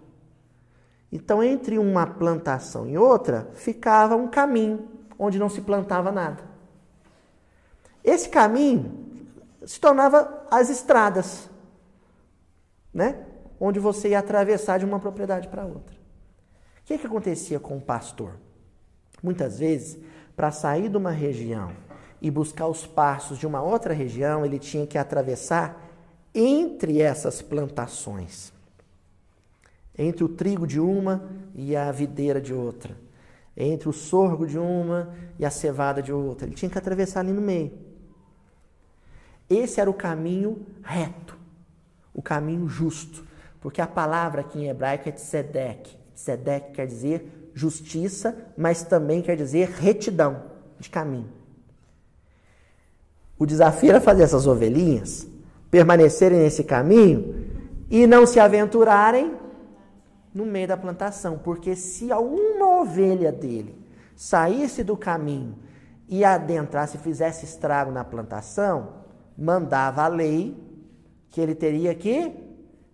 [1.12, 4.88] Então, entre uma plantação e outra, ficava um caminho
[5.18, 6.42] onde não se plantava nada.
[8.02, 9.07] Esse caminho
[9.68, 11.50] se tornava as estradas,
[12.92, 13.24] né?
[13.60, 15.96] Onde você ia atravessar de uma propriedade para outra.
[16.84, 18.34] que, que acontecia com o pastor?
[19.22, 19.98] Muitas vezes,
[20.36, 21.72] para sair de uma região
[22.20, 25.80] e buscar os passos de uma outra região, ele tinha que atravessar
[26.34, 28.52] entre essas plantações
[29.98, 32.96] entre o trigo de uma e a videira de outra,
[33.56, 36.46] entre o sorgo de uma e a cevada de outra.
[36.46, 37.72] Ele tinha que atravessar ali no meio.
[39.48, 41.36] Esse era o caminho reto,
[42.12, 43.24] o caminho justo,
[43.60, 45.96] porque a palavra aqui em hebraico é tzedek.
[46.14, 50.42] Tzedek quer dizer justiça, mas também quer dizer retidão
[50.78, 51.32] de caminho.
[53.38, 55.26] O desafio era fazer essas ovelhinhas
[55.70, 57.46] permanecerem nesse caminho
[57.90, 59.34] e não se aventurarem
[60.34, 63.76] no meio da plantação, porque se uma ovelha dele
[64.14, 65.56] saísse do caminho
[66.08, 68.97] e adentrasse, fizesse estrago na plantação,
[69.38, 70.56] mandava a lei
[71.30, 72.34] que ele teria que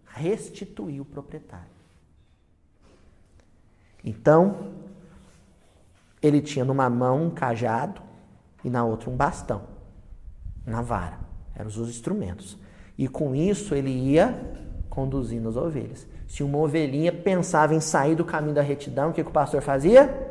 [0.04, 1.72] restituir o proprietário.
[4.04, 4.72] Então,
[6.20, 8.02] ele tinha numa mão um cajado
[8.62, 9.62] e na outra um bastão,
[10.66, 11.18] uma vara.
[11.56, 12.58] Eram os instrumentos.
[12.98, 14.34] E com isso ele ia
[14.90, 16.06] conduzindo as ovelhas.
[16.28, 19.62] Se uma ovelhinha pensava em sair do caminho da retidão, o que, que o pastor
[19.62, 20.28] fazia?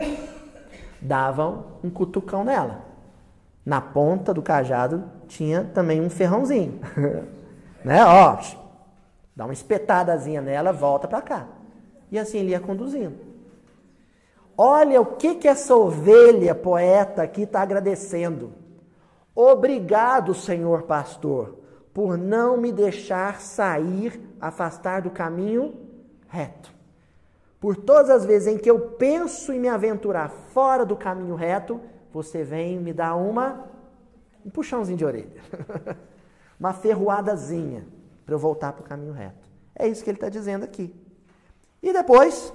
[1.01, 2.92] Davam um cutucão nela.
[3.65, 6.79] Na ponta do cajado tinha também um ferrãozinho.
[7.83, 8.03] né?
[8.03, 8.37] Ó,
[9.35, 11.47] dá uma espetadazinha nela, volta para cá.
[12.11, 13.15] E assim ele ia conduzindo.
[14.57, 18.53] Olha o que, que essa ovelha poeta aqui está agradecendo.
[19.35, 21.57] Obrigado, Senhor pastor,
[21.91, 25.73] por não me deixar sair, afastar do caminho
[26.27, 26.71] reto.
[27.59, 31.79] Por todas as vezes em que eu penso em me aventurar fora do caminho reto,
[32.13, 33.67] você vem me dar uma
[34.45, 35.41] um puxãozinho de orelha,
[36.59, 37.85] uma ferroadazinha
[38.25, 39.49] para eu voltar para o caminho reto.
[39.75, 40.93] É isso que ele está dizendo aqui.
[41.81, 42.53] E depois,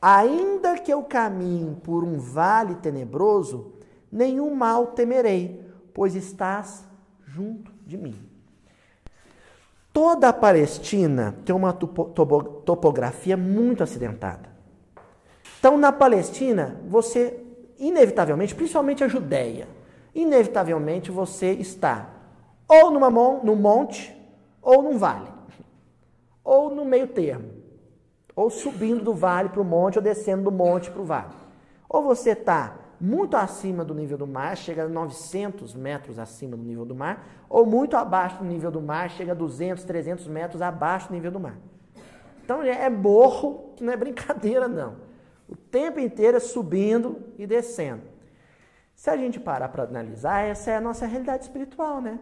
[0.00, 3.72] ainda que eu caminhe por um vale tenebroso,
[4.10, 6.84] nenhum mal temerei, pois estás
[7.26, 8.14] junto de mim.
[9.92, 14.50] Toda a Palestina tem uma topografia muito acidentada.
[15.58, 17.40] Então, na Palestina, você,
[17.78, 19.68] inevitavelmente, principalmente a Judéia,
[20.14, 22.10] inevitavelmente você está
[22.68, 24.14] ou numa, num monte
[24.60, 25.28] ou num vale,
[26.44, 27.50] ou no meio termo,
[28.34, 31.34] ou subindo do vale para o monte ou descendo do monte para o vale.
[31.88, 36.62] Ou você está muito acima do nível do mar, chega a 900 metros acima do
[36.62, 40.62] nível do mar, ou muito abaixo do nível do mar, chega a 200, 300 metros
[40.62, 41.58] abaixo do nível do mar.
[42.44, 44.94] Então é morro que não é brincadeira, não.
[45.52, 48.00] O tempo inteiro é subindo e descendo.
[48.94, 52.18] Se a gente parar para analisar, essa é a nossa realidade espiritual, né?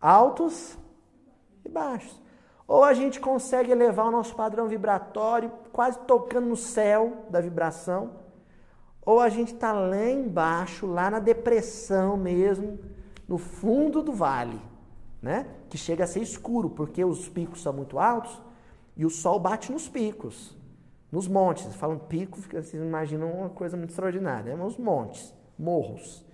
[0.00, 0.78] Altos
[1.64, 2.22] e baixos.
[2.68, 8.20] Ou a gente consegue elevar o nosso padrão vibratório, quase tocando no céu da vibração,
[9.04, 12.78] ou a gente está lá embaixo, lá na depressão mesmo,
[13.26, 14.62] no fundo do vale,
[15.20, 15.48] né?
[15.68, 18.40] Que chega a ser escuro, porque os picos são muito altos
[18.96, 20.56] e o sol bate nos picos,
[21.14, 21.74] nos montes.
[21.76, 24.64] Falam pico, vocês imaginam uma coisa muito extraordinária, né?
[24.64, 26.24] Os montes, morros.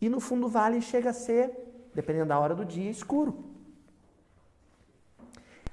[0.00, 1.50] E no fundo do vale chega a ser,
[1.94, 3.44] dependendo da hora do dia, escuro.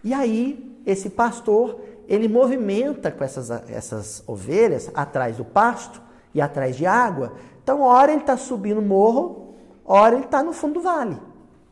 [0.04, 6.02] E aí, esse pastor, ele movimenta com essas, essas ovelhas atrás do pasto,
[6.34, 7.34] e atrás de água.
[7.62, 9.56] Então, hora ele está subindo o morro,
[9.86, 11.20] hora ele está no fundo do vale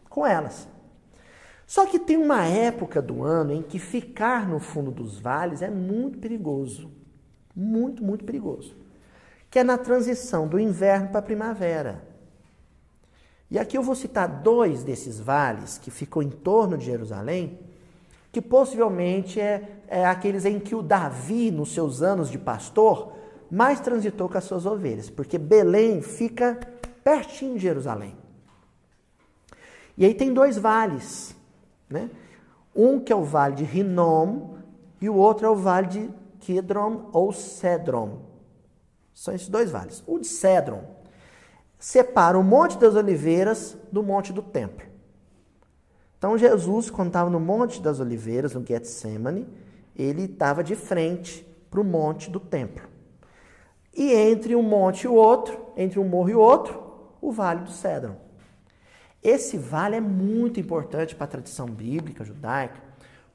[0.09, 0.67] com elas.
[1.69, 5.69] Só que tem uma época do ano em que ficar no fundo dos vales é
[5.69, 6.89] muito perigoso.
[7.55, 8.75] Muito, muito perigoso.
[9.51, 12.03] Que é na transição do inverno para a primavera.
[13.51, 17.59] E aqui eu vou citar dois desses vales que ficam em torno de Jerusalém,
[18.31, 23.13] que possivelmente é, é aqueles em que o Davi, nos seus anos de pastor,
[23.51, 26.59] mais transitou com as suas ovelhas, porque Belém fica
[27.03, 28.17] pertinho de Jerusalém.
[29.95, 31.37] E aí tem dois vales,
[31.89, 32.09] né?
[32.75, 34.55] Um que é o vale de Rinom
[35.01, 36.09] e o outro é o vale de
[36.39, 38.21] Kidron ou Cedron.
[39.13, 40.03] São esses dois vales.
[40.07, 40.83] O de Cedron
[41.77, 44.87] separa o Monte das Oliveiras do Monte do Templo.
[46.17, 49.47] Então Jesus, quando estava no Monte das Oliveiras, no Getsemane,
[49.95, 52.87] ele estava de frente para o Monte do Templo.
[53.93, 56.81] E entre um monte e o outro, entre um morro e o outro,
[57.21, 58.15] o Vale do Cédron.
[59.23, 62.81] Esse vale é muito importante para a tradição bíblica judaica,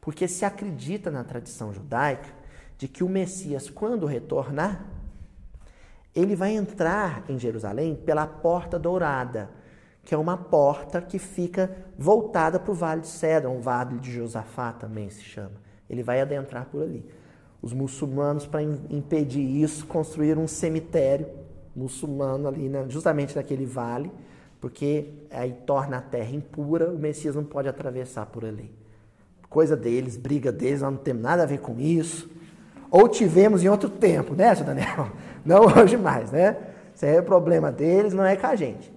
[0.00, 2.28] porque se acredita na tradição judaica
[2.78, 4.84] de que o Messias, quando retornar,
[6.14, 9.50] ele vai entrar em Jerusalém pela porta dourada,
[10.02, 14.12] que é uma porta que fica voltada para o Vale de Cedron, o Vale de
[14.12, 15.62] Josafá também se chama.
[15.88, 17.04] Ele vai adentrar por ali.
[17.60, 21.26] Os muçulmanos, para impedir isso, construíram um cemitério
[21.74, 24.12] muçulmano ali, né, justamente naquele vale,
[24.64, 28.74] porque aí torna a terra impura, o Messias não pode atravessar por ali.
[29.50, 32.30] Coisa deles, briga deles, nós não temos nada a ver com isso.
[32.90, 35.10] Ou tivemos em outro tempo, né, seu Daniel?
[35.44, 36.56] Não hoje mais, né?
[36.94, 38.90] Isso aí é problema deles, não é com a gente.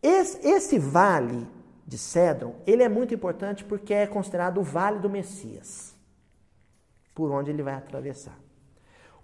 [0.00, 1.44] Esse, esse vale
[1.84, 5.92] de Cedron, ele é muito importante porque é considerado o vale do Messias,
[7.16, 8.38] por onde ele vai atravessar.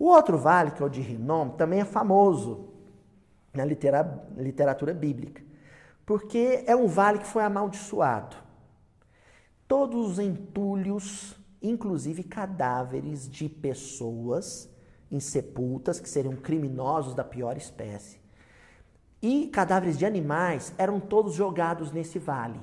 [0.01, 2.75] O outro vale, que é o de Rinom, também é famoso
[3.55, 5.44] na literatura bíblica,
[6.07, 8.37] porque é um vale que foi amaldiçoado.
[9.67, 14.71] Todos os entulhos, inclusive cadáveres de pessoas
[15.11, 18.19] insepultas, que seriam criminosos da pior espécie,
[19.23, 22.61] e cadáveres de animais eram todos jogados nesse vale.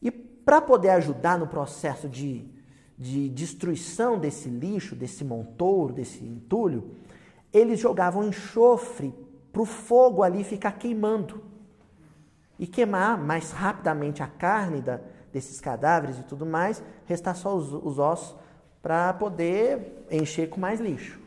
[0.00, 2.48] E para poder ajudar no processo de,
[2.96, 6.94] de destruição desse lixo, desse montouro, desse entulho,
[7.52, 9.12] eles jogavam enxofre
[9.52, 11.47] para o fogo ali ficar queimando
[12.58, 15.00] e queimar mais rapidamente a carne da,
[15.32, 18.36] desses cadáveres e tudo mais, restar só os, os ossos
[18.82, 21.20] para poder encher com mais lixo.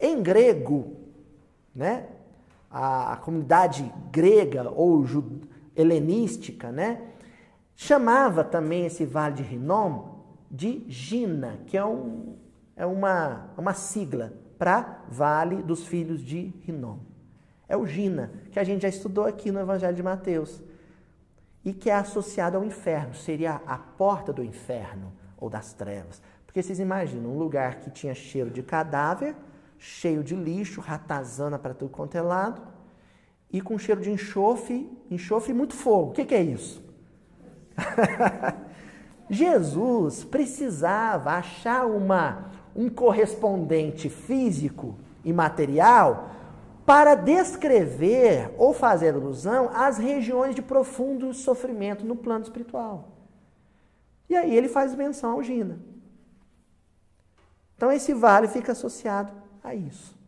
[0.00, 0.96] Em grego,
[1.74, 2.06] né,
[2.70, 5.04] a, a comunidade grega ou
[5.76, 7.02] helenística, né,
[7.74, 12.36] chamava também esse vale de Rinom de Gina, que é, um,
[12.74, 16.98] é uma, uma sigla para Vale dos Filhos de Rinom.
[17.70, 20.60] É o Gina, que a gente já estudou aqui no Evangelho de Mateus,
[21.64, 26.20] e que é associado ao inferno, seria a porta do inferno ou das trevas.
[26.44, 29.36] Porque vocês imaginam um lugar que tinha cheiro de cadáver,
[29.78, 32.60] cheio de lixo, ratazana para tudo quanto é lado,
[33.52, 36.10] e com cheiro de enxofre, enxofre e muito fogo.
[36.10, 36.82] O que, que é isso?
[39.30, 46.39] Jesus precisava achar uma, um correspondente físico e material
[46.90, 53.10] para descrever ou fazer alusão às regiões de profundo sofrimento no plano espiritual.
[54.28, 55.78] E aí ele faz menção ao Gina.
[57.76, 60.18] Então esse vale fica associado a isso.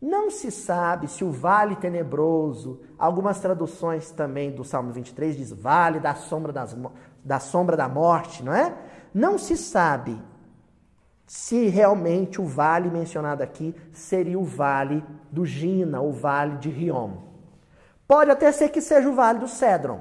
[0.00, 5.98] Não se sabe se o vale tenebroso, algumas traduções também do Salmo 23 diz vale
[5.98, 6.76] da sombra, das,
[7.24, 8.72] da sombra da morte, não é?
[9.12, 10.16] Não se sabe
[11.28, 17.18] se realmente o vale mencionado aqui seria o vale do Gina, o vale de Riom.
[18.06, 20.00] Pode até ser que seja o vale do Cedron.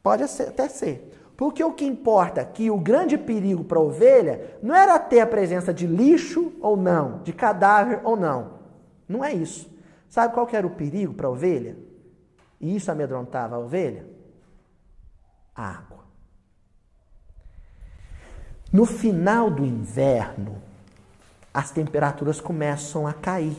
[0.00, 1.32] Pode até ser.
[1.36, 5.26] Porque o que importa aqui, o grande perigo para a ovelha, não era ter a
[5.26, 8.60] presença de lixo ou não, de cadáver ou não.
[9.08, 9.68] Não é isso.
[10.08, 11.76] Sabe qual que era o perigo para a ovelha?
[12.60, 14.06] E isso amedrontava a ovelha?
[15.56, 15.99] A água.
[18.72, 20.56] No final do inverno,
[21.52, 23.56] as temperaturas começam a cair.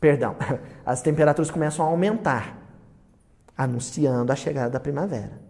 [0.00, 0.36] Perdão,
[0.86, 2.58] as temperaturas começam a aumentar,
[3.56, 5.40] anunciando a chegada da primavera.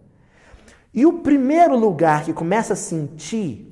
[0.93, 3.69] E o primeiro lugar que começa a sentir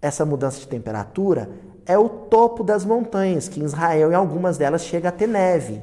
[0.00, 1.50] essa mudança de temperatura
[1.84, 5.80] é o topo das montanhas, que em Israel, em algumas delas, chega a ter neve.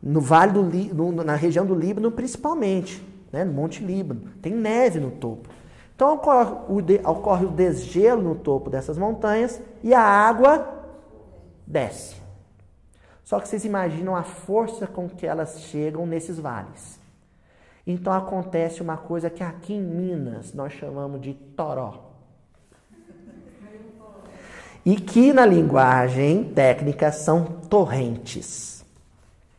[0.00, 3.44] No vale do na região do Líbano, principalmente, né?
[3.44, 5.48] no Monte Líbano, tem neve no topo.
[5.96, 10.84] Então ocorre o, de, ocorre o desgelo no topo dessas montanhas e a água
[11.66, 12.16] desce.
[13.24, 17.00] Só que vocês imaginam a força com que elas chegam nesses vales.
[17.86, 22.12] Então acontece uma coisa que aqui em Minas nós chamamos de toró.
[24.84, 28.84] E que na linguagem técnica são torrentes.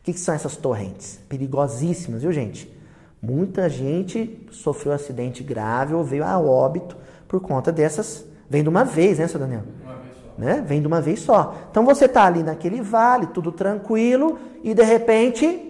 [0.00, 1.18] O que, que são essas torrentes?
[1.28, 2.77] Perigosíssimas, viu gente?
[3.20, 6.96] Muita gente sofreu um acidente grave ou veio a óbito
[7.26, 8.24] por conta dessas.
[8.48, 9.62] Vem de uma vez, né, seu Daniel?
[9.84, 10.32] Uma vez só.
[10.38, 10.64] Né?
[10.66, 11.54] Vem de uma vez só.
[11.70, 15.68] Então você está ali naquele vale, tudo tranquilo, e de repente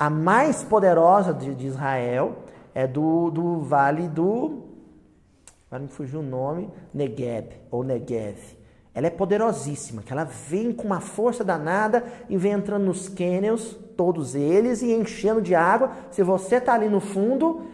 [0.00, 2.38] a mais poderosa de, de Israel
[2.74, 4.62] é do, do vale do.
[5.66, 8.38] Agora me fugiu o nome, Negev, ou Negev.
[8.94, 13.78] Ela é poderosíssima, que ela vem com uma força danada e vem entrando nos cânions,
[14.00, 15.92] todos eles, e enchendo de água.
[16.10, 17.66] Se você está ali no fundo,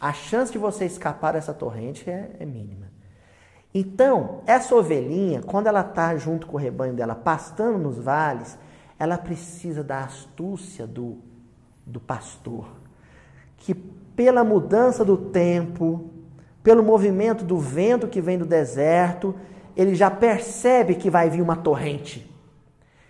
[0.00, 2.86] a chance de você escapar dessa torrente é, é mínima.
[3.74, 8.56] Então, essa ovelhinha, quando ela está junto com o rebanho dela, pastando nos vales,
[8.96, 11.18] ela precisa da astúcia do
[11.84, 12.66] do pastor,
[13.58, 16.10] que pela mudança do tempo,
[16.62, 19.34] pelo movimento do vento que vem do deserto,
[19.76, 22.28] ele já percebe que vai vir uma torrente.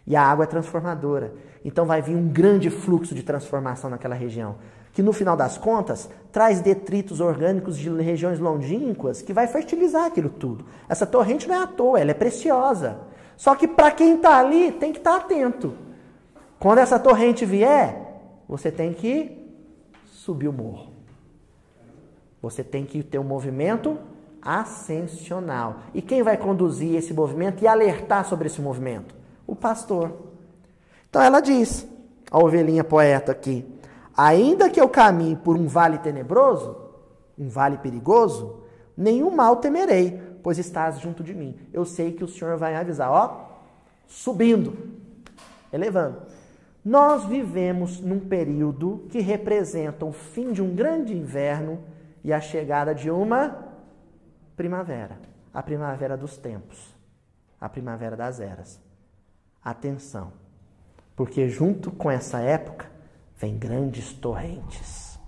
[0.06, 1.32] E a água é transformadora.
[1.66, 4.54] Então vai vir um grande fluxo de transformação naquela região.
[4.92, 10.30] que no final das contas traz detritos orgânicos de regiões longínquas que vai fertilizar aquilo
[10.30, 10.64] tudo.
[10.88, 13.00] Essa torrente não é à toa, ela é preciosa.
[13.36, 15.74] Só que para quem está ali tem que estar tá atento.
[16.58, 19.36] Quando essa torrente vier, você tem que
[20.06, 20.92] subir o morro.
[22.40, 23.98] Você tem que ter um movimento
[24.40, 25.80] ascensional.
[25.92, 29.14] E quem vai conduzir esse movimento e alertar sobre esse movimento?
[29.46, 30.25] O pastor.
[31.16, 31.88] Então ela diz,
[32.30, 33.64] a ovelhinha poeta aqui:
[34.14, 36.76] Ainda que eu caminhe por um vale tenebroso,
[37.38, 38.60] um vale perigoso,
[38.94, 41.58] nenhum mal temerei, pois estás junto de mim.
[41.72, 43.48] Eu sei que o Senhor vai avisar, ó,
[44.06, 44.76] subindo,
[45.72, 46.20] elevando.
[46.84, 51.78] Nós vivemos num período que representa o fim de um grande inverno
[52.22, 53.72] e a chegada de uma
[54.54, 55.18] primavera,
[55.54, 56.94] a primavera dos tempos,
[57.58, 58.78] a primavera das eras.
[59.64, 60.30] Atenção,
[61.16, 62.86] porque junto com essa época
[63.38, 65.18] vem grandes torrentes.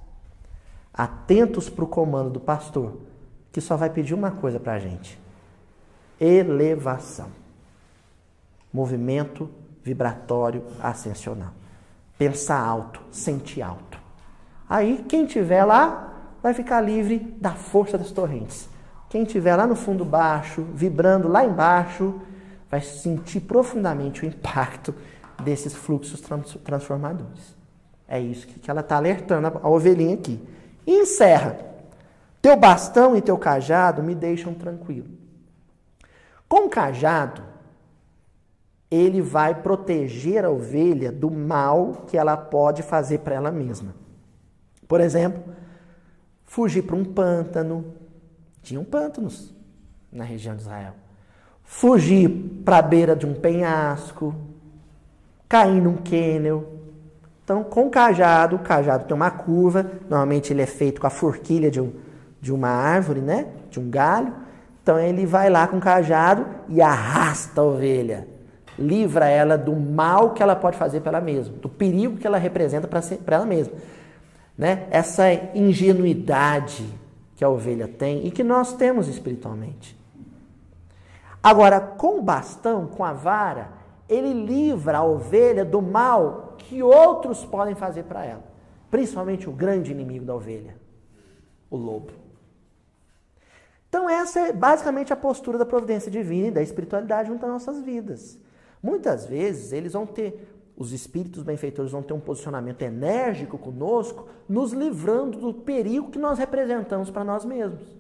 [0.92, 2.98] Atentos para o comando do pastor,
[3.50, 5.18] que só vai pedir uma coisa para a gente:
[6.20, 7.30] elevação.
[8.70, 9.50] Movimento
[9.82, 11.52] vibratório ascensional.
[12.18, 13.98] Pensar alto, sentir alto.
[14.68, 16.12] Aí, quem tiver lá
[16.42, 18.68] vai ficar livre da força das torrentes.
[19.08, 22.20] Quem tiver lá no fundo baixo, vibrando lá embaixo,
[22.70, 24.94] vai sentir profundamente o impacto
[25.42, 26.20] desses fluxos
[26.64, 27.56] transformadores.
[28.06, 30.40] É isso que ela está alertando a ovelhinha aqui.
[30.86, 31.58] E encerra.
[32.40, 35.08] Teu bastão e teu cajado me deixam tranquilo.
[36.48, 37.42] Com o cajado,
[38.90, 43.94] ele vai proteger a ovelha do mal que ela pode fazer para ela mesma.
[44.86, 45.42] Por exemplo,
[46.46, 47.92] fugir para um pântano.
[48.62, 49.54] Tinham pântanos
[50.10, 50.94] na região de Israel.
[51.62, 52.30] Fugir
[52.64, 54.34] para a beira de um penhasco,
[55.48, 56.78] cair num quênel,
[57.48, 61.10] então, com o cajado, o cajado tem uma curva, normalmente ele é feito com a
[61.10, 61.94] forquilha de, um,
[62.38, 63.46] de uma árvore, né?
[63.70, 64.34] De um galho.
[64.82, 68.28] Então ele vai lá com o cajado e arrasta a ovelha.
[68.78, 72.36] Livra ela do mal que ela pode fazer para ela mesma, do perigo que ela
[72.36, 73.72] representa para ela mesma.
[74.56, 74.86] Né?
[74.90, 76.84] Essa ingenuidade
[77.34, 79.98] que a ovelha tem e que nós temos espiritualmente.
[81.42, 83.77] Agora, com o bastão, com a vara,
[84.08, 88.44] ele livra a ovelha do mal que outros podem fazer para ela,
[88.90, 90.76] principalmente o grande inimigo da ovelha,
[91.70, 92.12] o lobo.
[93.88, 97.80] Então, essa é basicamente a postura da providência divina e da espiritualidade junto às nossas
[97.80, 98.38] vidas.
[98.82, 104.72] Muitas vezes, eles vão ter, os espíritos benfeitores vão ter um posicionamento enérgico conosco, nos
[104.72, 107.96] livrando do perigo que nós representamos para nós mesmos.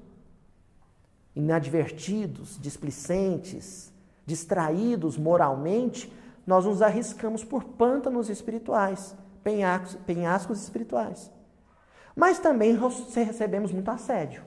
[1.34, 3.90] Inadvertidos, displicentes,
[4.28, 6.12] distraídos moralmente,
[6.46, 11.30] nós nos arriscamos por pântanos espirituais, penhascos, penhascos espirituais.
[12.14, 12.78] Mas também
[13.14, 14.42] recebemos muito assédio.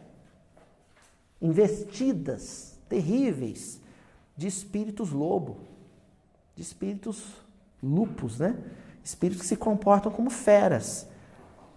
[1.41, 3.81] Investidas terríveis
[4.37, 5.57] de espíritos lobo,
[6.55, 7.25] de espíritos
[7.81, 8.55] lupus, né?
[9.03, 11.07] Espíritos que se comportam como feras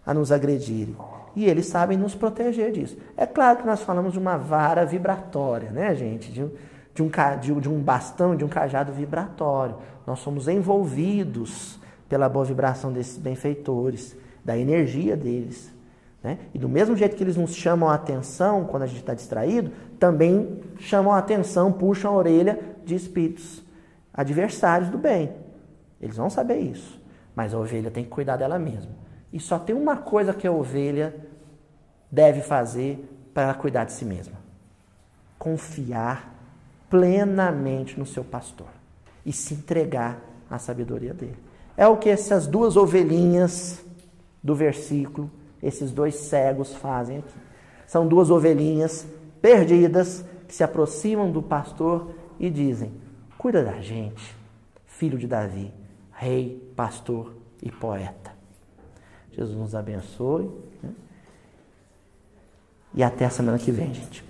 [0.05, 0.95] a nos agredirem.
[1.35, 2.99] E eles sabem nos proteger disso.
[3.17, 6.31] É claro que nós falamos de uma vara vibratória, né, gente?
[6.31, 6.47] De,
[6.95, 9.77] de um, de um bastão, de um cajado vibratório.
[10.07, 15.73] Nós somos envolvidos pela boa vibração desses benfeitores, da energia deles.
[16.23, 16.39] Né?
[16.55, 19.73] E do mesmo jeito que eles nos chamam a atenção quando a gente está distraído,
[19.99, 23.63] também chamam a atenção, puxam a orelha de espíritos
[24.13, 25.33] adversários do bem.
[26.01, 27.03] Eles vão saber isso.
[27.35, 28.93] Mas a ovelha tem que cuidar dela mesma.
[29.33, 31.15] E só tem uma coisa que a ovelha
[32.11, 33.05] deve fazer
[33.35, 34.35] para cuidar de si mesma:
[35.37, 36.34] confiar
[36.89, 38.69] plenamente no seu pastor
[39.25, 40.21] e se entregar
[40.51, 41.39] à sabedoria dele.
[41.77, 43.85] É o que essas duas ovelhinhas
[44.43, 45.31] do versículo,
[45.63, 47.39] esses dois cegos fazem aqui.
[47.87, 49.07] São duas ovelhinhas
[49.41, 52.93] perdidas que se aproximam do pastor e dizem:
[53.37, 54.35] Cuida da gente,
[54.87, 55.73] filho de Davi,
[56.13, 58.33] rei, pastor e poeta.
[59.33, 60.51] Jesus nos abençoe.
[60.83, 60.91] Né?
[62.95, 64.25] E até a semana que vem, gente.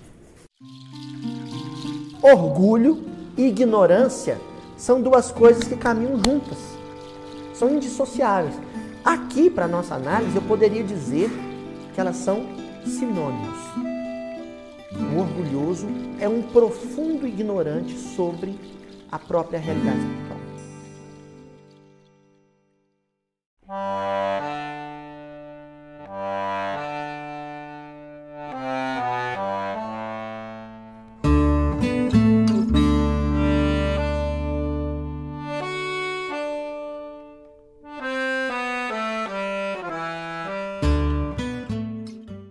[2.21, 3.03] Orgulho
[3.37, 4.39] e ignorância
[4.77, 6.57] são duas coisas que caminham juntas,
[7.53, 8.55] são indissociáveis.
[9.03, 11.29] Aqui, para nossa análise, eu poderia dizer
[11.93, 12.45] que elas são
[12.85, 13.57] sinônimos.
[15.13, 15.87] O orgulhoso
[16.19, 18.57] é um profundo ignorante sobre
[19.11, 20.35] a própria realidade espiritual.